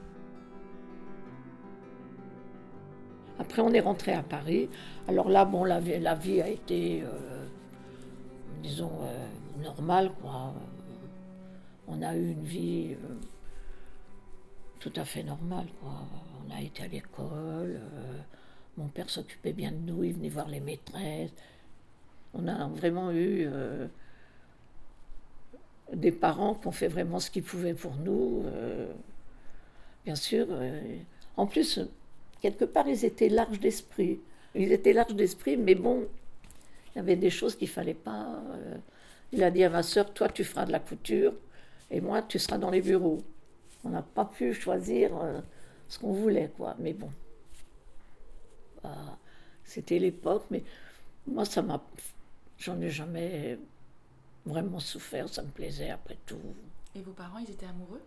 Après, 3.39 3.61
on 3.61 3.73
est 3.73 3.81
rentré 3.81 4.13
à 4.13 4.23
Paris. 4.23 4.69
Alors 5.09 5.27
là, 5.27 5.43
bon, 5.43 5.65
la, 5.65 5.81
vie 5.81 6.39
a 6.39 6.47
été, 6.47 7.03
euh, 7.03 7.45
disons, 8.63 8.99
euh, 9.03 9.61
normale, 9.61 10.13
quoi. 10.21 10.53
On 11.89 12.01
a 12.01 12.15
eu 12.15 12.31
une 12.31 12.45
vie 12.45 12.93
euh, 12.93 13.15
tout 14.79 14.93
à 14.95 15.03
fait 15.03 15.23
normale, 15.23 15.67
quoi. 15.81 16.07
On 16.47 16.55
a 16.55 16.61
été 16.61 16.83
à 16.83 16.87
l'école. 16.87 17.81
mon 18.77 18.87
père 18.87 19.09
s'occupait 19.09 19.51
bien 19.51 19.73
de 19.73 19.91
nous, 19.91 20.05
il 20.05 20.13
venait 20.13 20.29
voir 20.29 20.47
les 20.47 20.61
maîtresses. 20.61 21.33
On 22.33 22.47
a 22.47 22.69
vraiment 22.69 23.11
eu 23.11 23.45
des 25.93 26.11
parents 26.11 26.55
qui 26.55 26.67
ont 26.67 26.71
fait 26.71 26.87
vraiment 26.87 27.19
ce 27.19 27.29
qu'ils 27.29 27.43
pouvaient 27.43 27.73
pour 27.73 27.95
nous. 27.95 28.43
Euh, 28.45 28.91
bien 30.05 30.15
sûr. 30.15 30.47
Euh, 30.49 30.97
en 31.37 31.45
plus, 31.47 31.79
quelque 32.41 32.65
part, 32.65 32.87
ils 32.87 33.05
étaient 33.05 33.29
larges 33.29 33.59
d'esprit. 33.59 34.19
Ils 34.55 34.71
étaient 34.71 34.93
larges 34.93 35.15
d'esprit, 35.15 35.57
mais 35.57 35.75
bon, 35.75 36.07
il 36.93 36.97
y 36.97 37.01
avait 37.01 37.15
des 37.15 37.29
choses 37.29 37.55
qu'il 37.55 37.69
fallait 37.69 37.93
pas. 37.93 38.41
Euh, 38.53 38.77
il 39.31 39.43
a 39.43 39.51
dit 39.51 39.63
à 39.63 39.69
ma 39.69 39.83
soeur, 39.83 40.13
toi, 40.13 40.29
tu 40.29 40.43
feras 40.43 40.65
de 40.65 40.71
la 40.71 40.79
couture, 40.79 41.33
et 41.89 42.01
moi, 42.01 42.21
tu 42.21 42.37
seras 42.39 42.57
dans 42.57 42.69
les 42.69 42.81
bureaux. 42.81 43.19
On 43.83 43.89
n'a 43.89 44.01
pas 44.01 44.25
pu 44.25 44.53
choisir 44.53 45.11
ce 45.87 45.97
qu'on 45.99 46.11
voulait, 46.11 46.51
quoi. 46.55 46.75
Mais 46.79 46.93
bon, 46.93 47.09
c'était 49.63 49.99
l'époque. 49.99 50.43
Mais 50.51 50.63
moi, 51.25 51.45
ça 51.45 51.61
m'a, 51.61 51.81
j'en 52.59 52.79
ai 52.81 52.89
jamais 52.89 53.57
vraiment 54.45 54.79
souffert, 54.79 55.29
ça 55.29 55.41
me 55.43 55.49
plaisait 55.49 55.89
après 55.91 56.17
tout. 56.25 56.39
Et 56.95 57.01
vos 57.01 57.11
parents, 57.13 57.39
ils 57.39 57.49
étaient 57.51 57.65
amoureux? 57.65 58.01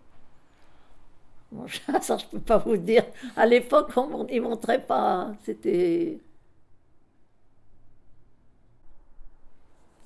Bon, 1.52 1.66
Ça, 2.02 2.16
je 2.18 2.24
ne 2.26 2.30
peux 2.30 2.40
pas 2.40 2.58
vous 2.58 2.76
dire. 2.76 3.04
À 3.36 3.46
l'époque, 3.46 3.92
ils 4.30 4.36
ne 4.36 4.48
montraient 4.48 4.84
pas. 4.84 5.34
C'était. 5.44 6.18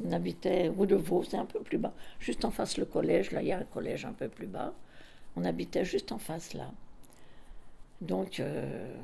On 0.05 0.13
habitait 0.13 0.69
rue 0.69 0.87
de 0.87 0.97
Vaux, 0.97 1.23
c'est 1.25 1.37
un 1.37 1.45
peu 1.45 1.61
plus 1.61 1.79
bas. 1.79 1.93
Juste 2.21 2.45
en 2.45 2.51
face 2.51 2.79
le 2.79 2.85
collège, 2.85 3.31
là, 3.33 3.43
il 3.43 3.49
y 3.49 3.53
a 3.53 3.59
un 3.59 3.65
collège 3.65 4.05
un 4.05 4.13
peu 4.13 4.29
plus 4.29 4.47
bas. 4.47 4.73
On 5.37 5.45
habitait 5.45 5.85
juste 5.85 6.13
en 6.13 6.19
face 6.19 6.55
là. 6.55 6.71
Donc. 8.01 8.41
Euh, 8.41 8.95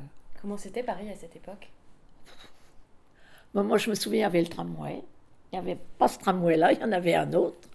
Comment 0.41 0.57
c'était 0.57 0.83
Paris 0.83 1.11
à 1.11 1.17
cette 1.17 1.37
époque? 1.37 1.71
Moi, 3.55 3.79
je 3.79 3.89
me 3.91 3.95
souviens, 3.95 4.19
il 4.19 4.23
y 4.23 4.25
avait 4.25 4.43
le 4.43 4.49
tramway. 4.49 5.03
Il 5.55 5.63
n'y 5.63 5.71
avait 5.71 5.81
pas 5.99 6.09
ce 6.09 6.19
tramway-là, 6.19 6.73
il 6.73 6.81
y 6.81 6.83
en 6.83 6.91
avait 6.91 7.15
un 7.15 7.33
autre. 7.33 7.69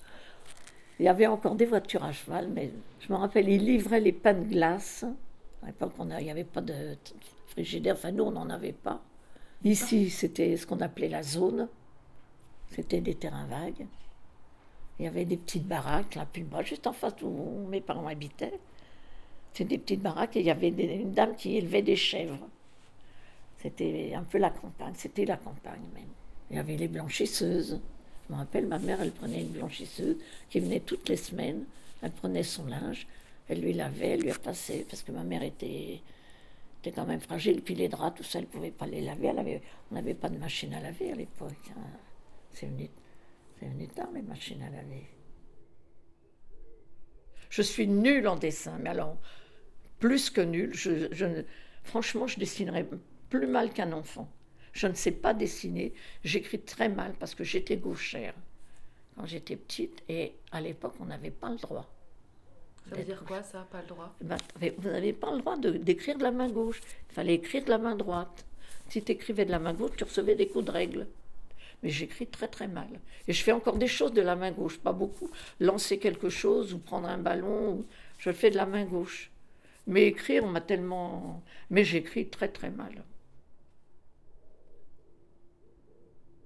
Il 1.00 1.06
y 1.06 1.08
avait 1.08 1.28
encore 1.28 1.56
des 1.56 1.66
voitures 1.66 2.04
à 2.04 2.12
cheval, 2.12 2.50
mais 2.50 2.72
je 3.00 3.14
me 3.14 3.18
rappelle, 3.18 3.48
ils 3.48 3.64
livraient 3.64 4.02
les 4.02 4.12
pains 4.12 4.34
de 4.34 4.44
glace. 4.44 5.06
À 5.64 5.68
l'époque, 5.68 5.94
il 5.98 6.26
n'y 6.26 6.30
avait 6.30 6.44
pas 6.44 6.60
de 6.60 6.98
frigidaire. 7.48 7.96
Enfin, 7.96 8.12
nous, 8.12 8.26
on 8.26 8.32
n'en 8.32 8.50
avait 8.50 8.74
pas. 8.74 9.02
Ici, 9.64 10.10
c'était 10.10 10.58
ce 10.58 10.68
qu'on 10.68 10.82
appelait 10.82 11.08
la 11.08 11.24
zone. 11.24 11.70
C'était 12.72 13.00
des 13.00 13.16
terrains 13.16 13.46
vagues. 13.46 13.88
Il 15.00 15.06
y 15.06 15.08
avait 15.08 15.24
des 15.24 15.38
petites 15.38 15.66
baraques, 15.66 16.16
là, 16.16 16.26
plus 16.26 16.44
bas, 16.44 16.62
juste 16.64 16.86
en 16.86 16.92
face 16.92 17.14
où 17.22 17.66
mes 17.70 17.80
parents 17.80 18.08
habitaient. 18.08 18.60
C'était 19.54 19.78
des 19.78 19.78
petites 19.78 20.02
baraques 20.02 20.36
et 20.36 20.42
il 20.42 20.48
y 20.48 20.52
avait 20.52 20.68
une 20.68 21.14
dame 21.14 21.34
qui 21.38 21.56
élevait 21.56 21.82
des 21.82 21.96
chèvres. 21.96 22.50
C'était 23.60 24.12
un 24.14 24.24
peu 24.24 24.38
la 24.38 24.50
campagne, 24.50 24.96
c'était 24.96 25.24
la 25.24 25.38
campagne 25.38 25.88
même. 25.94 26.10
Il 26.50 26.56
y 26.56 26.60
avait 26.60 26.78
les 26.78 26.88
blanchisseuses. 26.88 27.80
Je 28.28 28.34
me 28.34 28.38
rappelle, 28.38 28.68
ma 28.68 28.80
mère, 28.80 29.02
elle 29.02 29.12
prenait 29.12 29.42
une 29.42 29.50
blanchisseuse 29.50 30.18
qui 30.50 30.60
venait 30.60 30.80
toutes 30.80 31.10
les 31.10 31.18
semaines. 31.18 31.66
Elle 32.02 32.12
prenait 32.12 32.44
son 32.44 32.66
linge, 32.66 33.08
elle 33.50 33.62
lui 33.62 33.74
lavait, 33.74 34.10
elle 34.10 34.22
lui 34.22 34.32
repassait, 34.32 34.86
parce 34.90 35.04
que 35.04 35.12
ma 35.12 35.24
mère 35.24 35.44
était, 35.44 36.02
était 36.82 36.92
quand 36.92 37.06
même 37.06 37.20
fragile. 37.20 37.62
Puis 37.62 37.76
les 37.76 37.90
draps, 37.90 38.18
tout 38.18 38.24
ça, 38.24 38.40
elle 38.40 38.46
ne 38.46 38.50
pouvait 38.50 38.72
pas 38.72 38.88
les 38.88 39.02
laver. 39.02 39.28
Elle 39.28 39.40
avait- 39.40 39.62
on 39.92 39.96
n'avait 39.96 40.14
pas 40.14 40.30
de 40.30 40.38
machine 40.38 40.74
à 40.74 40.80
laver 40.80 41.12
à 41.12 41.16
l'époque. 41.16 41.72
hein. 41.72 41.82
C'est 42.52 42.68
venu, 42.68 42.90
venu 43.62 43.88
tard, 43.88 44.10
les 44.14 44.22
machines 44.22 44.62
à 44.62 44.70
laver. 44.70 45.08
Je 47.50 47.62
suis 47.62 47.88
nulle 47.88 48.28
en 48.28 48.36
dessin, 48.36 48.78
mais 48.82 48.90
alors, 48.90 49.18
plus 50.00 50.30
que 50.30 50.42
nulle. 50.42 50.74
Franchement, 51.84 52.28
je 52.28 52.40
dessinerais 52.40 52.88
plus 53.30 53.48
mal 53.48 53.72
qu'un 53.74 53.92
enfant. 53.92 54.30
Je 54.74 54.88
ne 54.88 54.94
sais 54.94 55.12
pas 55.12 55.34
dessiner. 55.34 55.94
J'écris 56.24 56.60
très 56.60 56.90
mal 56.90 57.14
parce 57.20 57.36
que 57.36 57.44
j'étais 57.44 57.78
gauchère 57.78 58.34
quand 59.16 59.26
j'étais 59.26 59.56
petite 59.56 60.02
et 60.08 60.34
à 60.52 60.62
l'époque, 60.62 60.94
on 61.00 61.06
n'avait 61.06 61.32
pas 61.32 61.50
le 61.50 61.58
droit. 61.58 61.90
Ça 62.90 62.96
veut 62.96 63.04
dire 63.04 63.24
quoi 63.26 63.44
ça, 63.44 63.68
pas 63.72 63.82
le 63.82 63.88
droit? 63.88 64.16
Ben, 64.22 64.38
t'avais- 64.54 64.74
vous 64.78 64.90
n'avez 64.90 65.14
pas 65.14 65.32
le 65.32 65.40
droit 65.40 65.58
de- 65.58 65.72
d'écrire 65.72 66.18
de 66.18 66.24
la 66.24 66.32
main 66.32 66.50
gauche. 66.50 66.82
Il 67.10 67.14
fallait 67.14 67.36
écrire 67.36 67.64
de 67.66 67.70
la 67.70 67.78
main 67.78 67.96
droite. 67.96 68.46
Si 68.88 69.04
tu 69.04 69.12
écrivais 69.12 69.46
de 69.46 69.52
la 69.52 69.60
main 69.60 69.74
gauche, 69.74 69.92
tu 69.98 70.04
recevais 70.06 70.36
des 70.36 70.48
coups 70.48 70.66
de 70.66 70.72
règle. 70.72 71.08
Mais 71.84 71.90
j'écris 71.90 72.26
très 72.28 72.48
très 72.48 72.68
mal. 72.68 72.88
Et 73.28 73.34
je 73.34 73.44
fais 73.44 73.52
encore 73.52 73.78
des 73.78 73.88
choses 73.88 74.14
de 74.14 74.22
la 74.22 74.36
main 74.36 74.52
gauche, 74.52 74.80
pas 74.80 74.92
beaucoup. 74.94 75.30
Lancer 75.60 76.00
quelque 76.00 76.30
chose 76.30 76.74
ou 76.74 76.80
prendre 76.80 77.08
un 77.08 77.18
ballon, 77.20 77.74
ou- 77.74 77.86
je 78.18 78.30
le 78.30 78.36
fais 78.36 78.50
de 78.50 78.56
la 78.56 78.66
main 78.66 78.86
gauche. 78.86 79.30
Mais 79.86 80.06
écrire, 80.08 80.44
on 80.44 80.48
m'a 80.48 80.62
tellement... 80.62 81.44
Mais 81.70 81.84
j'écris 81.84 82.28
très 82.28 82.48
très 82.48 82.70
mal. 82.72 83.04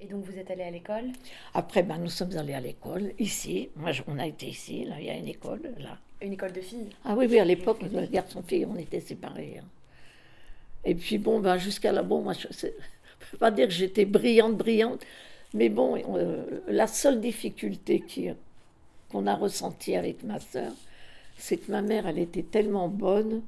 Et 0.03 0.07
donc 0.07 0.25
vous 0.25 0.37
êtes 0.37 0.51
allé 0.51 0.63
à 0.63 0.69
l'école? 0.69 1.05
Après, 1.53 1.81
ben, 1.81 1.97
nous 1.97 2.09
sommes 2.09 2.35
allés 2.35 2.53
à 2.53 2.59
l'école, 2.59 3.13
ici. 3.19 3.69
Moi, 3.77 3.91
on 4.07 4.19
a 4.19 4.27
été 4.27 4.47
ici, 4.47 4.83
là, 4.83 4.95
il 4.99 5.05
y 5.05 5.09
a 5.09 5.15
une 5.15 5.29
école, 5.29 5.61
là. 5.79 5.97
Une 6.21 6.33
école 6.33 6.51
de 6.51 6.59
filles? 6.59 6.89
Ah 7.05 7.15
oui, 7.17 7.25
oui, 7.29 7.39
à 7.39 7.45
l'époque, 7.45 7.81
le 7.83 8.05
garçon-fille, 8.07 8.65
on 8.65 8.75
était 8.75 8.99
séparés. 8.99 9.59
hein. 9.61 9.65
Et 10.83 10.93
puis 10.93 11.17
bon, 11.17 11.39
ben, 11.39 11.57
jusqu'à 11.57 11.93
là, 11.93 12.03
bon, 12.03 12.21
moi, 12.21 12.33
je 12.33 12.47
ne 12.47 12.71
peux 13.31 13.37
pas 13.37 13.49
dire 13.49 13.67
que 13.67 13.73
j'étais 13.73 14.03
brillante, 14.03 14.57
brillante, 14.57 15.05
mais 15.53 15.69
bon, 15.69 15.97
euh, 16.17 16.43
la 16.67 16.87
seule 16.87 17.21
difficulté 17.21 18.03
qu'on 19.09 19.25
a 19.25 19.35
ressentie 19.35 19.95
avec 19.95 20.23
ma 20.23 20.41
sœur, 20.41 20.73
c'est 21.37 21.57
que 21.57 21.71
ma 21.71 21.81
mère, 21.81 22.07
elle 22.07 22.19
était 22.19 22.43
tellement 22.43 22.89
bonne 22.89 23.41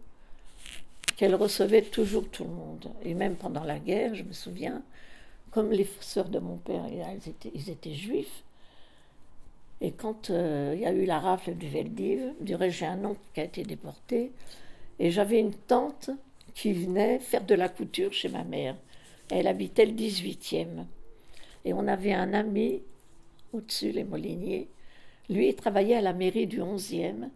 qu'elle 1.17 1.35
recevait 1.35 1.81
toujours 1.81 2.29
tout 2.29 2.45
le 2.45 2.49
monde. 2.51 2.87
Et 3.03 3.13
même 3.13 3.35
pendant 3.35 3.65
la 3.65 3.77
guerre, 3.79 4.15
je 4.15 4.23
me 4.23 4.31
souviens, 4.31 4.81
comme 5.55 5.71
les 5.71 5.87
sœurs 6.01 6.27
de 6.27 6.39
mon 6.39 6.57
père, 6.57 6.83
ils 6.89 7.29
étaient, 7.29 7.51
ils 7.55 7.69
étaient 7.69 7.93
juifs, 7.93 8.43
et 9.79 9.93
quand 9.93 10.29
euh, 10.29 10.73
il 10.75 10.81
y 10.81 10.85
a 10.85 10.91
eu 10.91 11.05
la 11.05 11.17
rafle 11.17 11.55
du 11.55 11.69
Veldiv, 11.69 12.33
j'ai 12.43 12.85
un 12.85 13.05
oncle 13.05 13.21
qui 13.33 13.39
a 13.39 13.45
été 13.45 13.63
déporté, 13.63 14.33
et 14.99 15.11
j'avais 15.11 15.39
une 15.39 15.53
tante 15.53 16.09
qui 16.53 16.73
venait 16.73 17.19
faire 17.19 17.45
de 17.45 17.55
la 17.55 17.69
couture 17.69 18.11
chez 18.11 18.27
ma 18.27 18.43
mère. 18.43 18.75
Elle 19.31 19.47
habitait 19.47 19.85
le 19.85 19.93
18e. 19.93 20.85
Et 21.63 21.71
on 21.71 21.87
avait 21.87 22.13
un 22.13 22.33
ami 22.33 22.81
au-dessus, 23.53 23.91
les 23.91 24.03
Moliniers. 24.03 24.67
Lui, 25.29 25.47
il 25.47 25.55
travaillait 25.55 25.95
à 25.95 26.01
la 26.01 26.13
mairie 26.13 26.47
du 26.47 26.59
11e, 26.59 27.29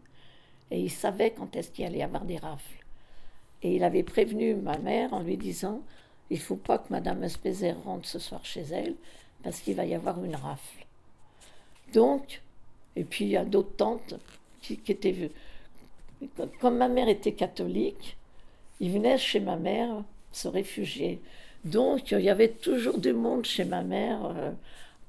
et 0.71 0.81
il 0.81 0.91
savait 0.91 1.31
quand 1.31 1.55
est-ce 1.55 1.71
qu'il 1.71 1.85
allait 1.85 1.99
y 1.99 2.03
avoir 2.03 2.25
des 2.25 2.37
rafles. 2.37 2.85
Et 3.63 3.77
il 3.77 3.83
avait 3.85 4.03
prévenu 4.03 4.55
ma 4.55 4.77
mère 4.77 5.13
en 5.13 5.21
lui 5.21 5.37
disant 5.37 5.83
il 6.29 6.37
ne 6.37 6.43
faut 6.43 6.55
pas 6.55 6.77
que 6.77 6.91
Madame 6.91 7.23
Espézer 7.23 7.75
rentre 7.83 8.07
ce 8.07 8.19
soir 8.19 8.45
chez 8.45 8.61
elle, 8.71 8.95
parce 9.43 9.59
qu'il 9.61 9.75
va 9.75 9.85
y 9.85 9.95
avoir 9.95 10.23
une 10.23 10.35
rafle. 10.35 10.85
Donc, 11.93 12.41
et 12.95 13.03
puis 13.03 13.25
il 13.25 13.31
y 13.31 13.37
a 13.37 13.45
d'autres 13.45 13.75
tantes 13.75 14.15
qui, 14.61 14.77
qui 14.77 14.91
étaient. 14.91 15.31
Comme 16.59 16.77
ma 16.77 16.89
mère 16.89 17.07
était 17.07 17.31
catholique, 17.31 18.17
ils 18.79 18.91
venaient 18.91 19.17
chez 19.17 19.39
ma 19.39 19.55
mère 19.55 20.03
se 20.31 20.47
réfugier. 20.47 21.19
Donc 21.63 22.11
il 22.11 22.21
y 22.21 22.29
avait 22.29 22.49
toujours 22.49 22.97
du 22.97 23.13
monde 23.13 23.45
chez 23.45 23.65
ma 23.65 23.83
mère 23.83 24.25
euh, 24.25 24.51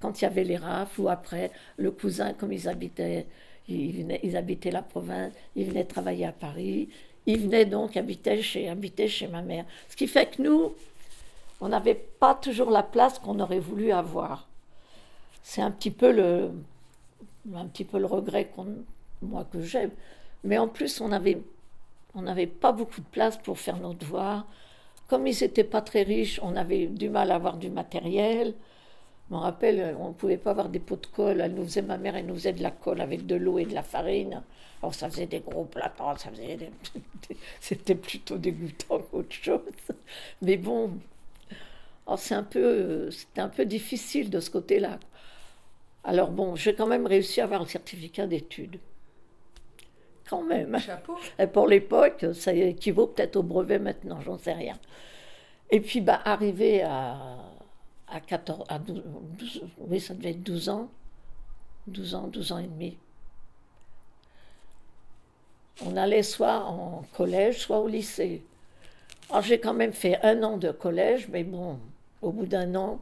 quand 0.00 0.20
il 0.20 0.24
y 0.24 0.26
avait 0.26 0.44
les 0.44 0.56
rafles 0.56 1.00
ou 1.02 1.08
après. 1.08 1.50
Le 1.76 1.90
cousin, 1.90 2.32
comme 2.32 2.52
ils 2.52 2.68
habitaient, 2.68 3.26
ils 3.68 4.36
habitaient 4.36 4.70
la 4.70 4.82
province, 4.82 5.32
ils 5.56 5.66
venaient 5.66 5.84
travailler 5.84 6.26
à 6.26 6.32
Paris. 6.32 6.88
Ils 7.26 7.38
venaient 7.38 7.66
donc 7.66 7.96
habiter 7.96 8.42
chez, 8.42 8.68
habiter 8.68 9.06
chez 9.06 9.28
ma 9.28 9.42
mère. 9.42 9.64
Ce 9.88 9.96
qui 9.96 10.08
fait 10.08 10.34
que 10.34 10.42
nous, 10.42 10.72
on 11.60 11.68
n'avait 11.68 11.94
pas 11.94 12.34
toujours 12.34 12.70
la 12.70 12.82
place 12.82 13.18
qu'on 13.18 13.40
aurait 13.40 13.60
voulu 13.60 13.92
avoir. 13.92 14.48
C'est 15.42 15.62
un 15.62 15.70
petit 15.70 15.90
peu 15.90 16.12
le, 16.12 16.50
un 17.54 17.66
petit 17.66 17.84
peu 17.84 17.98
le 17.98 18.06
regret 18.06 18.46
qu'on, 18.54 18.66
moi 19.22 19.44
que 19.44 19.60
j'aime. 19.62 19.90
Mais 20.44 20.58
en 20.58 20.68
plus, 20.68 21.00
on 21.00 21.08
n'avait 21.08 21.40
on 22.14 22.22
n'avait 22.22 22.46
pas 22.48 22.72
beaucoup 22.72 23.00
de 23.02 23.06
place 23.08 23.38
pour 23.38 23.58
faire 23.58 23.78
nos 23.78 23.94
devoirs. 23.94 24.46
Comme 25.08 25.26
ils 25.26 25.38
n'étaient 25.42 25.64
pas 25.64 25.82
très 25.82 26.02
riches, 26.02 26.40
on 26.42 26.56
avait 26.56 26.86
du 26.86 27.08
mal 27.10 27.30
à 27.32 27.36
avoir 27.36 27.56
du 27.58 27.70
matériel. 27.70 28.54
Je 29.30 29.34
me 29.34 29.40
rappelle, 29.40 29.96
on 30.00 30.08
ne 30.08 30.14
pouvait 30.14 30.38
pas 30.38 30.52
avoir 30.52 30.68
des 30.70 30.80
pots 30.80 30.96
de 30.96 31.06
colle. 31.06 31.40
Elle 31.40 31.54
nous 31.54 31.64
faisait, 31.64 31.82
ma 31.82 31.98
mère, 31.98 32.16
elle 32.16 32.26
nous 32.26 32.34
faisait 32.36 32.52
de 32.54 32.62
la 32.62 32.70
colle 32.72 33.00
avec 33.00 33.26
de 33.26 33.36
l'eau 33.36 33.58
et 33.58 33.66
de 33.66 33.74
la 33.74 33.82
farine. 33.84 34.42
Alors 34.82 34.94
ça 34.94 35.10
faisait 35.10 35.26
des 35.26 35.40
gros 35.40 35.64
plats, 35.64 35.92
ça 36.18 36.30
faisait 36.30 36.56
des- 36.56 36.70
c'était 37.60 37.94
plutôt 37.96 38.38
dégoûtant 38.38 38.98
qu'autre 39.00 39.32
chose. 39.32 39.60
Mais 40.42 40.56
bon, 40.56 40.92
c'est 42.18 42.34
un 42.34 42.42
peu, 42.42 43.10
un 43.36 43.48
peu 43.48 43.64
difficile 43.64 44.30
de 44.30 44.40
ce 44.40 44.50
côté-là. 44.50 44.98
Alors 46.04 46.30
bon, 46.30 46.56
j'ai 46.56 46.74
quand 46.74 46.86
même 46.86 47.06
réussi 47.06 47.40
à 47.40 47.44
avoir 47.44 47.62
un 47.62 47.66
certificat 47.66 48.26
d'études. 48.26 48.78
Quand 50.28 50.42
même. 50.42 50.78
Chapeau. 50.78 51.18
Et 51.38 51.46
pour 51.46 51.66
l'époque, 51.66 52.26
ça 52.34 52.52
équivaut 52.52 53.08
peut-être 53.08 53.36
au 53.36 53.42
brevet 53.42 53.78
maintenant, 53.78 54.20
j'en 54.20 54.38
sais 54.38 54.52
rien. 54.52 54.78
Et 55.70 55.80
puis, 55.80 56.00
bah, 56.00 56.20
arrivé 56.24 56.82
à, 56.82 57.36
à 58.08 58.20
14, 58.20 58.64
à 58.68 58.78
12, 58.78 59.02
12 59.38 59.62
oui, 59.78 60.00
ça 60.00 60.14
devait 60.14 60.30
être 60.30 60.42
12 60.42 60.68
ans, 60.68 60.88
12 61.86 62.14
ans, 62.14 62.26
12 62.28 62.52
ans 62.52 62.58
et 62.58 62.66
demi. 62.66 62.96
On 65.84 65.96
allait 65.96 66.22
soit 66.22 66.64
en 66.64 67.04
collège, 67.12 67.58
soit 67.58 67.78
au 67.78 67.88
lycée. 67.88 68.42
Alors, 69.30 69.42
j'ai 69.42 69.60
quand 69.60 69.74
même 69.74 69.92
fait 69.92 70.20
un 70.22 70.42
an 70.42 70.56
de 70.56 70.70
collège, 70.72 71.28
mais 71.28 71.44
bon, 71.44 71.78
au 72.22 72.32
bout 72.32 72.46
d'un 72.46 72.74
an, 72.74 73.00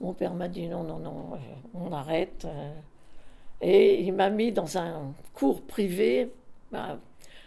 mon 0.00 0.14
père 0.14 0.34
m'a 0.34 0.48
dit 0.48 0.68
non, 0.68 0.84
non, 0.84 0.98
non, 0.98 1.34
euh, 1.34 1.38
on 1.74 1.92
arrête. 1.92 2.44
euh. 2.46 2.72
Et 3.60 4.02
il 4.02 4.12
m'a 4.14 4.30
mis 4.30 4.52
dans 4.52 4.78
un 4.78 5.12
cours 5.34 5.62
privé. 5.62 6.30
Bah, 6.72 6.98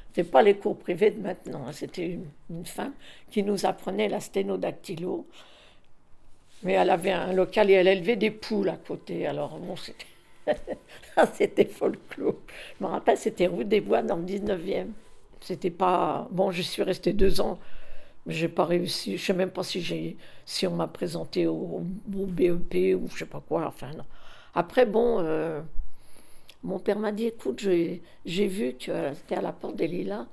c'était 0.10 0.30
pas 0.30 0.42
les 0.44 0.56
cours 0.58 0.78
privés 0.78 1.12
de 1.12 1.22
maintenant, 1.22 1.68
hein, 1.68 1.74
c'était 1.74 2.08
une, 2.08 2.26
une 2.50 2.66
femme 2.66 2.94
qui 3.32 3.44
nous 3.44 3.66
apprenait 3.66 4.10
la 4.10 4.20
sténodactylo. 4.20 5.26
Mais 6.64 6.74
elle 6.74 6.90
avait 6.92 7.12
un 7.12 7.34
local 7.34 7.70
et 7.70 7.74
elle 7.74 7.88
élevait 7.88 8.16
des 8.16 8.32
poules 8.32 8.70
à 8.70 8.78
côté. 8.78 9.26
Alors 9.28 9.58
bon, 9.60 9.76
c'était, 9.76 10.06
Ah, 11.18 11.28
folklore. 11.28 12.36
Je 12.80 12.84
me 12.86 12.90
rappelle, 12.90 13.18
c'était 13.18 13.48
rue 13.48 13.66
des 13.66 13.82
Bois 13.82 14.02
dans 14.02 14.18
le 14.18 14.24
19e. 14.24 14.90
C'était 15.42 15.72
pas. 15.72 16.28
Bon, 16.32 16.52
je 16.52 16.62
suis 16.62 16.84
restée 16.84 17.14
deux 17.14 17.42
ans, 17.42 17.60
j'ai 18.28 18.48
pas 18.50 18.66
réussi. 18.66 19.18
Je 19.18 19.26
sais 19.26 19.34
même 19.34 19.52
pas 19.52 19.64
si, 19.64 19.82
j'ai, 19.82 20.18
si 20.46 20.68
on 20.68 20.76
m'a 20.76 20.88
présenté 20.88 21.48
au, 21.48 21.84
BEP 22.08 22.96
ou 22.96 23.08
je 23.14 23.20
sais 23.20 23.26
pas 23.26 23.42
quoi. 23.48 23.66
Enfin, 23.68 23.92
non. 23.94 24.06
Après, 24.56 24.86
bon. 24.86 25.20
euh, 25.20 25.62
mon 26.64 26.80
père 26.80 27.00
m'a 27.00 27.12
dit, 27.12 27.28
écoute, 27.28 27.60
j'ai, 27.60 28.02
vu 28.48 28.74
que 28.74 28.92
euh, 28.92 29.14
c'était 29.16 29.36
à 29.36 29.42
la 29.42 29.52
porte 29.52 29.76
des 29.76 29.88
Lilas, 29.88 30.28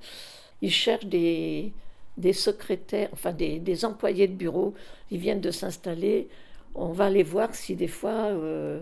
ils 0.61 0.71
cherchent 0.71 1.05
des, 1.05 1.73
des 2.17 2.33
secrétaires, 2.33 3.09
enfin 3.13 3.33
des, 3.33 3.59
des 3.59 3.85
employés 3.85 4.27
de 4.27 4.33
bureau, 4.33 4.73
ils 5.09 5.19
viennent 5.19 5.41
de 5.41 5.51
s'installer, 5.51 6.27
on 6.75 6.91
va 6.91 7.05
aller 7.05 7.23
voir 7.23 7.55
si 7.55 7.75
des 7.75 7.87
fois 7.87 8.27
euh, 8.27 8.81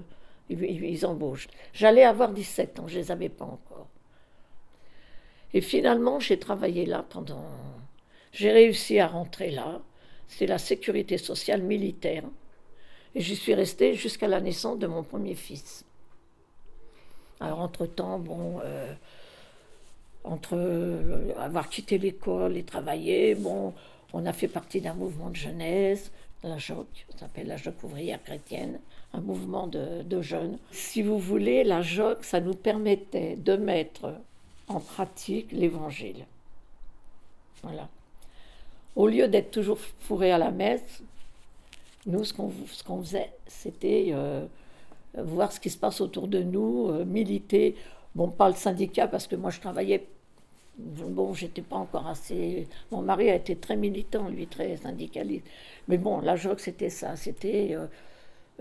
ils, 0.50 0.62
ils 0.64 1.06
embauchent. 1.06 1.48
J'allais 1.74 2.04
avoir 2.04 2.32
17 2.34 2.80
ans, 2.80 2.88
je 2.88 3.00
les 3.00 3.12
avais 3.12 3.30
pas 3.30 3.46
encore. 3.46 3.88
Et 5.54 5.62
finalement, 5.62 6.20
j'ai 6.20 6.38
travaillé 6.40 6.86
là 6.86 7.06
pendant... 7.10 7.46
J'ai 8.38 8.52
réussi 8.52 9.00
à 9.00 9.08
rentrer 9.08 9.50
là, 9.50 9.82
c'est 10.28 10.46
la 10.46 10.60
sécurité 10.60 11.18
sociale 11.18 11.64
militaire, 11.64 12.24
et 13.16 13.22
j'y 13.22 13.36
suis 13.36 13.56
restée 13.56 13.96
jusqu'à 13.96 14.28
la 14.28 14.40
naissance 14.40 14.78
de 14.78 14.86
mon 14.86 15.02
premier 15.02 15.34
fils. 15.34 15.86
Alors, 17.40 17.62
entre-temps, 17.62 18.20
bon, 18.20 18.60
euh, 18.64 18.94
entre 20.24 20.54
euh, 20.54 21.34
avoir 21.40 21.68
quitté 21.68 21.98
l'école 21.98 22.58
et 22.58 22.64
travailler, 22.64 23.34
bon, 23.34 23.74
On 24.14 24.26
a 24.28 24.34
fait 24.34 24.48
partie 24.48 24.82
d'un 24.82 24.94
mouvement 24.94 25.32
de 25.32 25.36
jeunesse, 25.36 26.12
la 26.44 26.60
JOC, 26.60 27.08
ça 27.10 27.18
s'appelle 27.22 27.48
la 27.48 27.58
JOC 27.58 27.84
ouvrière 27.84 28.24
chrétienne, 28.24 28.80
un 29.14 29.20
mouvement 29.20 29.66
de, 29.66 30.04
de 30.04 30.22
jeunes. 30.22 30.60
Si 30.72 31.02
vous 31.02 31.18
voulez, 31.18 31.64
la 31.64 31.82
JOC, 31.82 32.24
ça 32.24 32.40
nous 32.40 32.54
permettait 32.54 33.36
de 33.36 33.58
mettre 33.58 34.14
en 34.68 34.80
pratique 34.80 35.52
l'évangile. 35.52 36.28
Voilà. 37.64 37.90
Au 38.98 39.08
lieu 39.08 39.28
d'être 39.28 39.52
toujours 39.52 39.78
fourré 39.78 40.32
à 40.32 40.40
la 40.40 40.50
messe, 40.50 41.04
nous, 42.08 42.24
ce 42.24 42.34
qu'on 42.34 42.52
ce 42.66 42.84
qu'on 42.84 43.00
faisait, 43.04 43.32
c'était 43.46 44.08
euh, 44.10 44.44
voir 45.16 45.52
ce 45.52 45.60
qui 45.60 45.70
se 45.70 45.78
passe 45.78 46.02
autour 46.02 46.28
de 46.28 46.42
nous, 46.42 46.90
euh, 46.90 47.06
militer. 47.06 47.76
Bon, 48.16 48.30
pas 48.30 48.50
le 48.50 48.56
syndicat, 48.56 49.08
parce 49.08 49.28
que 49.28 49.36
moi, 49.36 49.52
je 49.52 49.60
travaillais. 49.60 50.08
Bon, 50.80 51.36
j'étais 51.36 51.62
pas 51.62 51.76
encore 51.76 52.08
assez. 52.08 52.68
Mon 52.92 53.04
mari 53.04 53.30
a 53.30 53.36
été 53.36 53.56
très 53.56 53.76
militant, 53.76 54.30
lui, 54.30 54.48
très 54.48 54.78
syndicaliste. 54.78 55.46
Mais 55.88 56.00
bon, 56.00 56.20
la 56.22 56.36
JOC, 56.36 56.60
c'était 56.60 56.90
ça. 56.90 57.16
C'était 57.16 57.78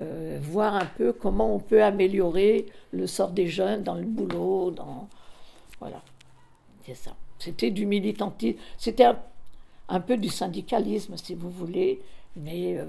euh, 0.02 0.38
voir 0.42 0.74
un 0.74 0.86
peu 0.98 1.14
comment 1.14 1.54
on 1.54 1.60
peut 1.60 1.82
améliorer 1.82 2.66
le 2.90 3.06
sort 3.06 3.30
des 3.30 3.46
jeunes 3.46 3.82
dans 3.82 3.94
le 3.94 4.04
boulot, 4.04 4.70
dans. 4.70 5.08
Voilà. 5.80 6.02
C'est 6.84 6.94
ça. 6.94 7.16
C'était 7.38 7.70
du 7.70 7.86
militantisme. 7.86 8.58
C'était 8.76 9.06
un, 9.88 10.00
peu 10.00 10.16
du 10.16 10.28
syndicalisme, 10.28 11.16
si 11.16 11.34
vous 11.34 11.50
voulez, 11.50 12.00
mais 12.36 12.78
euh, 12.78 12.86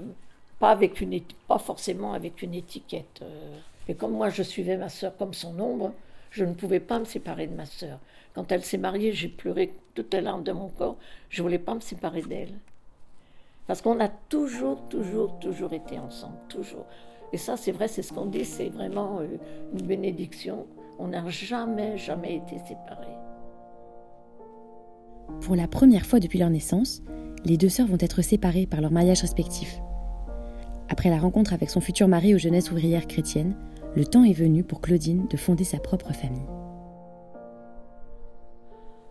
pas, 0.58 0.70
avec 0.70 1.00
une, 1.00 1.20
pas 1.46 1.58
forcément 1.58 2.12
avec 2.12 2.42
une 2.42 2.54
étiquette. 2.54 3.20
euh. 3.22 3.58
Et 3.88 3.94
comme 3.94 4.12
moi, 4.12 4.28
je 4.28 4.42
suivais 4.42 4.76
ma 4.76 4.88
sœur 4.88 5.16
comme 5.16 5.32
son 5.34 5.58
ombre, 5.58 5.92
je 6.30 6.44
ne 6.44 6.52
pouvais 6.52 6.80
pas 6.80 6.98
me 6.98 7.04
séparer 7.04 7.46
de 7.46 7.54
ma 7.54 7.66
sœur. 7.66 7.98
Quand 8.34 8.52
elle 8.52 8.64
s'est 8.64 8.78
mariée, 8.78 9.12
j'ai 9.12 9.28
pleuré 9.28 9.74
toutes 9.94 10.12
les 10.12 10.20
larmes 10.20 10.42
de 10.42 10.52
mon 10.52 10.68
corps. 10.68 10.96
Je 11.30 11.42
voulais 11.42 11.58
pas 11.58 11.74
me 11.74 11.80
séparer 11.80 12.22
d'elle. 12.22 12.54
Parce 13.66 13.82
qu'on 13.82 14.00
a 14.00 14.08
toujours, 14.08 14.80
toujours, 14.88 15.38
toujours 15.40 15.72
été 15.72 15.98
ensemble, 15.98 16.38
toujours. 16.48 16.86
Et 17.32 17.38
ça, 17.38 17.56
c'est 17.56 17.72
vrai, 17.72 17.88
c'est 17.88 18.02
ce 18.02 18.12
qu'on 18.12 18.26
dit, 18.26 18.44
c'est 18.44 18.68
vraiment 18.68 19.20
euh, 19.20 19.26
une 19.72 19.86
bénédiction. 19.86 20.66
On 20.98 21.08
n'a 21.08 21.28
jamais, 21.28 21.98
jamais 21.98 22.36
été 22.36 22.58
séparés. 22.60 23.27
Pour 25.40 25.56
la 25.56 25.68
première 25.68 26.06
fois 26.06 26.20
depuis 26.20 26.38
leur 26.38 26.50
naissance, 26.50 27.02
les 27.44 27.56
deux 27.56 27.68
sœurs 27.68 27.86
vont 27.86 27.98
être 28.00 28.22
séparées 28.22 28.66
par 28.66 28.80
leur 28.80 28.90
mariage 28.90 29.20
respectif. 29.20 29.78
Après 30.88 31.10
la 31.10 31.18
rencontre 31.18 31.52
avec 31.52 31.70
son 31.70 31.80
futur 31.80 32.08
mari 32.08 32.34
aux 32.34 32.38
jeunesses 32.38 32.70
ouvrières 32.70 33.06
chrétiennes, 33.06 33.54
le 33.94 34.04
temps 34.04 34.24
est 34.24 34.32
venu 34.32 34.64
pour 34.64 34.80
Claudine 34.80 35.26
de 35.28 35.36
fonder 35.36 35.64
sa 35.64 35.78
propre 35.78 36.12
famille. 36.12 36.46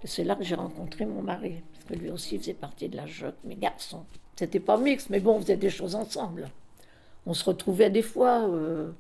C'est 0.03 0.23
là 0.23 0.36
que 0.36 0.43
j'ai 0.43 0.56
rencontré 0.56 1.06
mon 1.06 1.21
mari, 1.21 1.62
parce 1.73 1.86
que 1.86 1.93
lui 1.95 2.10
aussi 2.10 2.38
faisait 2.38 2.53
partie 2.53 2.88
de 2.88 2.95
la 2.95 3.06
JOC, 3.06 3.34
mes 3.43 3.56
garçons. 3.56 4.06
C'était 4.36 4.60
pas 4.60 4.77
mixte, 4.77 5.10
mais 5.10 5.19
bon, 5.19 5.36
on 5.36 5.41
faisait 5.41 5.58
des 5.58 5.69
choses 5.69 5.95
ensemble. 5.95 6.49
On 7.25 7.34
se 7.34 7.43
retrouvait 7.43 7.89
des 7.89 8.01
fois, 8.03 8.47
euh, 8.47 8.91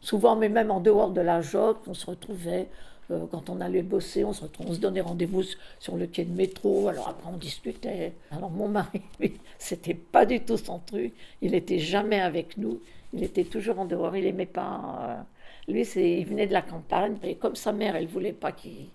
souvent, 0.00 0.36
mais 0.36 0.48
même 0.48 0.70
en 0.70 0.80
dehors 0.80 1.10
de 1.10 1.20
la 1.20 1.40
JOC, 1.40 1.78
on 1.86 1.94
se 1.94 2.06
retrouvait. 2.06 2.68
Euh, 3.10 3.26
quand 3.30 3.48
on 3.50 3.60
allait 3.60 3.82
bosser, 3.82 4.24
on 4.24 4.32
se, 4.32 4.44
on 4.60 4.72
se 4.74 4.78
donnait 4.80 5.00
rendez-vous 5.00 5.42
sur 5.78 5.96
le 5.96 6.06
quai 6.06 6.24
de 6.24 6.32
métro, 6.32 6.88
alors 6.88 7.08
après 7.08 7.28
on 7.32 7.36
discutait. 7.36 8.12
Alors 8.30 8.50
mon 8.50 8.68
mari, 8.68 9.02
lui, 9.20 9.34
c'était 9.58 9.94
pas 9.94 10.26
du 10.26 10.40
tout 10.40 10.56
son 10.58 10.78
truc, 10.80 11.12
il 11.42 11.54
était 11.54 11.78
jamais 11.78 12.20
avec 12.20 12.56
nous, 12.56 12.80
il 13.12 13.22
était 13.24 13.44
toujours 13.44 13.78
en 13.78 13.84
dehors, 13.86 14.16
il 14.16 14.26
aimait 14.26 14.46
pas. 14.46 15.26
euh, 15.68 15.72
lui, 15.72 15.84
c'est, 15.84 16.10
il 16.20 16.26
venait 16.26 16.46
de 16.46 16.52
la 16.52 16.62
campagne, 16.62 17.16
et 17.22 17.36
comme 17.36 17.56
sa 17.56 17.72
mère, 17.72 17.96
elle 17.96 18.06
voulait 18.06 18.32
pas 18.32 18.52
qu'il 18.52 18.88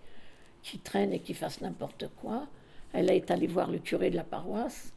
qui 0.63 0.80
traîne 0.80 1.13
et 1.13 1.19
qui 1.19 1.34
fasse 1.34 1.62
n'importe 1.62 2.08
quoi. 2.21 2.47
Elle 2.93 3.12
est 3.12 3.30
allée 3.32 3.47
voir 3.47 3.69
le 3.69 3.80
curé 3.80 4.10
de 4.10 4.15
la 4.15 4.23
paroisse. 4.23 4.93